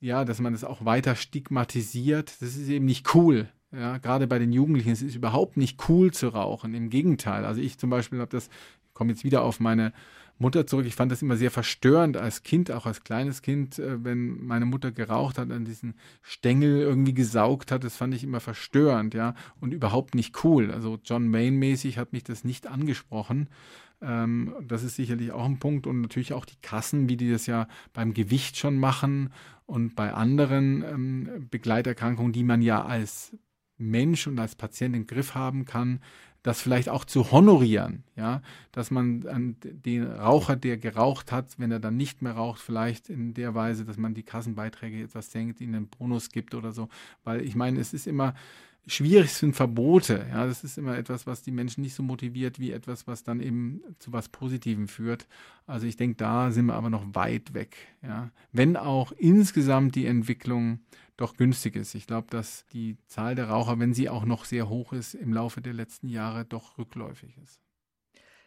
ja, 0.00 0.26
dass 0.26 0.40
man 0.40 0.52
das 0.52 0.64
auch 0.64 0.84
weiter 0.84 1.16
stigmatisiert. 1.16 2.42
Das 2.42 2.56
ist 2.56 2.68
eben 2.68 2.84
nicht 2.84 3.14
cool. 3.14 3.48
Ja, 3.72 3.98
gerade 3.98 4.26
bei 4.26 4.38
den 4.38 4.52
Jugendlichen, 4.52 4.90
es 4.90 5.02
ist 5.02 5.16
überhaupt 5.16 5.56
nicht 5.56 5.88
cool 5.88 6.12
zu 6.12 6.28
rauchen. 6.28 6.74
Im 6.74 6.90
Gegenteil. 6.90 7.44
Also 7.44 7.60
ich 7.60 7.78
zum 7.78 7.90
Beispiel 7.90 8.20
habe 8.20 8.30
das, 8.30 8.48
ich 8.86 8.94
komme 8.94 9.10
jetzt 9.10 9.24
wieder 9.24 9.42
auf 9.42 9.60
meine 9.60 9.92
Mutter 10.38 10.66
zurück. 10.66 10.86
Ich 10.86 10.94
fand 10.94 11.12
das 11.12 11.22
immer 11.22 11.36
sehr 11.36 11.50
verstörend 11.50 12.16
als 12.16 12.42
Kind, 12.42 12.70
auch 12.70 12.86
als 12.86 13.04
kleines 13.04 13.42
Kind, 13.42 13.78
äh, 13.78 14.02
wenn 14.02 14.44
meine 14.44 14.66
Mutter 14.66 14.92
geraucht 14.92 15.38
hat, 15.38 15.50
an 15.50 15.64
diesen 15.64 15.94
Stängel 16.22 16.80
irgendwie 16.80 17.14
gesaugt 17.14 17.70
hat. 17.70 17.84
Das 17.84 17.96
fand 17.96 18.14
ich 18.14 18.24
immer 18.24 18.40
verstörend, 18.40 19.14
ja, 19.14 19.34
und 19.60 19.72
überhaupt 19.72 20.14
nicht 20.14 20.44
cool. 20.44 20.70
Also 20.70 20.98
John 21.04 21.28
Mayne-mäßig 21.28 21.98
hat 21.98 22.12
mich 22.12 22.24
das 22.24 22.44
nicht 22.44 22.66
angesprochen. 22.66 23.48
Ähm, 24.02 24.54
das 24.62 24.82
ist 24.82 24.96
sicherlich 24.96 25.32
auch 25.32 25.44
ein 25.44 25.58
Punkt 25.58 25.86
und 25.86 26.00
natürlich 26.00 26.32
auch 26.32 26.44
die 26.44 26.60
Kassen, 26.62 27.08
wie 27.08 27.16
die 27.16 27.30
das 27.30 27.46
ja 27.46 27.68
beim 27.92 28.12
Gewicht 28.12 28.56
schon 28.56 28.78
machen 28.78 29.32
und 29.66 29.94
bei 29.94 30.12
anderen 30.12 30.82
ähm, 30.82 31.46
Begleiterkrankungen, 31.50 32.32
die 32.32 32.44
man 32.44 32.60
ja 32.60 32.84
als 32.84 33.36
Mensch 33.76 34.26
und 34.26 34.38
als 34.38 34.54
Patient 34.54 34.94
im 34.94 35.06
Griff 35.06 35.34
haben 35.34 35.64
kann, 35.64 36.00
das 36.44 36.60
vielleicht 36.60 36.90
auch 36.90 37.06
zu 37.06 37.32
honorieren, 37.32 38.04
ja, 38.16 38.42
dass 38.70 38.90
man 38.90 39.56
den 39.62 40.06
Raucher, 40.06 40.56
der 40.56 40.76
geraucht 40.76 41.32
hat, 41.32 41.58
wenn 41.58 41.72
er 41.72 41.80
dann 41.80 41.96
nicht 41.96 42.20
mehr 42.20 42.34
raucht, 42.34 42.60
vielleicht 42.60 43.08
in 43.08 43.32
der 43.32 43.54
Weise, 43.54 43.86
dass 43.86 43.96
man 43.96 44.12
die 44.12 44.22
Kassenbeiträge 44.22 45.02
etwas 45.02 45.32
senkt, 45.32 45.62
ihnen 45.62 45.74
einen 45.74 45.88
Bonus 45.88 46.28
gibt 46.28 46.54
oder 46.54 46.72
so, 46.72 46.90
weil 47.24 47.40
ich 47.40 47.56
meine, 47.56 47.80
es 47.80 47.94
ist 47.94 48.06
immer 48.06 48.34
schwierig 48.86 49.32
sind 49.32 49.56
Verbote, 49.56 50.26
ja, 50.30 50.46
das 50.46 50.64
ist 50.64 50.76
immer 50.76 50.98
etwas, 50.98 51.26
was 51.26 51.40
die 51.40 51.50
Menschen 51.50 51.80
nicht 51.80 51.94
so 51.94 52.02
motiviert 52.02 52.60
wie 52.60 52.72
etwas, 52.72 53.06
was 53.06 53.24
dann 53.24 53.40
eben 53.40 53.80
zu 53.98 54.12
was 54.12 54.28
Positivem 54.28 54.86
führt. 54.86 55.26
Also 55.66 55.86
ich 55.86 55.96
denke, 55.96 56.16
da 56.16 56.50
sind 56.50 56.66
wir 56.66 56.74
aber 56.74 56.90
noch 56.90 57.06
weit 57.14 57.54
weg, 57.54 57.76
ja, 58.02 58.30
wenn 58.52 58.76
auch 58.76 59.12
insgesamt 59.12 59.94
die 59.94 60.04
Entwicklung 60.04 60.80
doch 61.16 61.36
günstig 61.36 61.76
ist. 61.76 61.94
Ich 61.94 62.06
glaube, 62.06 62.26
dass 62.30 62.66
die 62.72 62.96
Zahl 63.06 63.34
der 63.34 63.48
Raucher, 63.48 63.78
wenn 63.78 63.94
sie 63.94 64.08
auch 64.08 64.24
noch 64.24 64.44
sehr 64.44 64.68
hoch 64.68 64.92
ist, 64.92 65.14
im 65.14 65.32
Laufe 65.32 65.60
der 65.60 65.72
letzten 65.72 66.08
Jahre 66.08 66.44
doch 66.44 66.78
rückläufig 66.78 67.36
ist. 67.42 67.60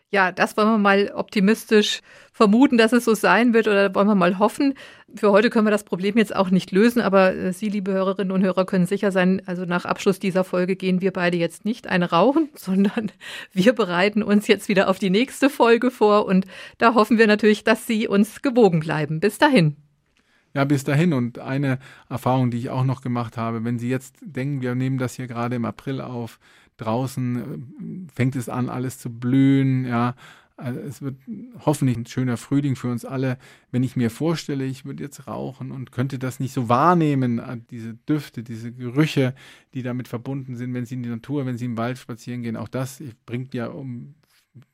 Ja, 0.10 0.32
das 0.32 0.56
wollen 0.56 0.70
wir 0.70 0.78
mal 0.78 1.12
optimistisch 1.14 2.00
vermuten, 2.32 2.78
dass 2.78 2.94
es 2.94 3.04
so 3.04 3.14
sein 3.14 3.54
wird 3.54 3.68
oder 3.68 3.94
wollen 3.94 4.08
wir 4.08 4.16
mal 4.16 4.40
hoffen. 4.40 4.74
Für 5.14 5.34
heute 5.34 5.50
können 5.50 5.68
wir 5.68 5.72
das 5.72 5.84
Problem 5.84 6.18
jetzt 6.18 6.34
auch 6.34 6.50
nicht 6.50 6.72
lösen, 6.72 7.02
aber 7.02 7.36
äh, 7.36 7.52
Sie, 7.52 7.68
liebe 7.68 7.92
Hörerinnen 7.92 8.32
und 8.32 8.42
Hörer, 8.42 8.66
können 8.66 8.86
sicher 8.86 9.12
sein, 9.12 9.42
also 9.46 9.66
nach 9.66 9.84
Abschluss 9.84 10.18
dieser 10.18 10.46
Folge 10.46 10.78
gehen 10.78 11.02
wir 11.02 11.12
beide 11.12 11.36
jetzt 11.36 11.66
nicht 11.66 11.88
eine 11.88 12.10
rauchen, 12.10 12.48
sondern 12.56 13.12
wir 13.52 13.74
bereiten 13.74 14.24
uns 14.24 14.48
jetzt 14.48 14.70
wieder 14.70 14.90
auf 14.90 14.98
die 14.98 15.10
nächste 15.10 15.50
Folge 15.50 15.92
vor 15.92 16.26
und 16.26 16.46
da 16.78 16.94
hoffen 16.94 17.18
wir 17.18 17.28
natürlich, 17.28 17.66
dass 17.66 17.86
Sie 17.86 18.08
uns 18.08 18.42
gewogen 18.42 18.80
bleiben. 18.80 19.20
Bis 19.20 19.38
dahin 19.40 19.76
ja, 20.58 20.66
bis 20.66 20.84
dahin. 20.84 21.14
Und 21.14 21.38
eine 21.38 21.78
Erfahrung, 22.10 22.50
die 22.50 22.58
ich 22.58 22.72
auch 22.72 22.84
noch 22.84 23.02
gemacht 23.02 23.38
habe, 23.38 23.64
wenn 23.64 23.78
Sie 23.78 23.90
jetzt 23.90 24.16
denken, 24.22 24.62
wir 24.64 24.74
nehmen 24.74 24.98
das 24.98 25.14
hier 25.14 25.28
gerade 25.28 25.56
im 25.56 25.66
April 25.66 26.02
auf, 26.02 26.40
draußen 26.78 28.08
äh, 28.08 28.12
fängt 28.12 28.36
es 28.36 28.50
an, 28.50 28.68
alles 28.68 28.98
zu 28.98 29.12
blühen, 29.12 29.86
ja. 29.86 30.16
Also 30.60 30.80
es 30.80 31.04
wird 31.04 31.18
hoffentlich 31.64 31.96
ein 31.96 32.08
schöner 32.08 32.38
Frühling 32.38 32.76
für 32.76 32.90
uns 32.90 33.06
alle. 33.06 33.38
Wenn 33.70 33.84
ich 33.84 33.96
mir 33.96 34.10
vorstelle, 34.10 34.66
ich 34.66 34.84
würde 34.84 35.04
jetzt 35.04 35.28
rauchen 35.28 35.70
und 35.70 35.92
könnte 35.92 36.18
das 36.18 36.40
nicht 36.40 36.54
so 36.54 36.68
wahrnehmen, 36.70 37.38
äh, 37.38 37.60
diese 37.70 37.94
Düfte, 37.94 38.42
diese 38.42 38.72
Gerüche, 38.72 39.36
die 39.76 39.84
damit 39.84 40.08
verbunden 40.08 40.56
sind, 40.56 40.74
wenn 40.74 40.88
Sie 40.88 40.96
in 40.96 41.04
die 41.04 41.10
Natur, 41.10 41.46
wenn 41.46 41.60
Sie 41.60 41.66
im 41.66 41.78
Wald 41.78 42.00
spazieren 42.00 42.42
gehen, 42.42 42.58
auch 42.58 42.68
das 42.68 43.04
bringt 43.28 43.54
ja 43.54 43.68
um 43.68 44.16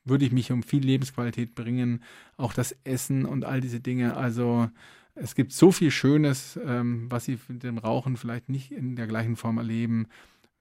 würde 0.06 0.24
ich 0.24 0.32
mich 0.32 0.50
um 0.50 0.64
viel 0.64 0.82
Lebensqualität 0.82 1.56
bringen, 1.56 2.04
auch 2.38 2.54
das 2.54 2.74
Essen 2.86 3.26
und 3.26 3.44
all 3.44 3.60
diese 3.60 3.82
Dinge. 3.82 4.16
Also 4.16 4.70
es 5.16 5.36
gibt 5.36 5.52
so 5.54 5.72
viel 5.72 5.92
Schönes, 5.92 6.60
ähm, 6.66 7.08
was 7.10 7.26
Sie 7.26 7.40
mit 7.48 7.64
dem 7.64 7.78
Rauchen 7.78 8.18
vielleicht 8.18 8.50
nicht 8.50 8.72
in 8.72 8.96
der 8.96 9.08
gleichen 9.08 9.36
Form 9.36 9.58
erleben. 9.58 10.08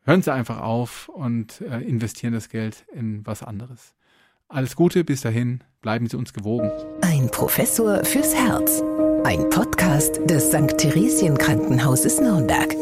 Hören 0.05 0.23
Sie 0.23 0.33
einfach 0.33 0.61
auf 0.61 1.09
und 1.09 1.61
äh, 1.61 1.81
investieren 1.81 2.33
das 2.33 2.49
Geld 2.49 2.85
in 2.93 3.25
was 3.27 3.43
anderes. 3.43 3.95
Alles 4.49 4.77
Gute, 4.77 5.05
bis 5.05 5.23
dahin, 5.23 5.61
bleiben 5.81 6.07
Sie 6.07 6.17
uns 6.17 6.33
gewogen. 6.33 6.71
Ein 7.01 7.31
Professor 7.31 8.05
fürs 8.05 8.35
Herz. 8.35 8.83
Ein 9.25 9.49
Podcast 9.49 10.21
des 10.29 10.49
St. 10.49 10.77
Theresien 10.77 11.39
Krankenhauses 11.39 12.21
Nürnberg. 12.21 12.75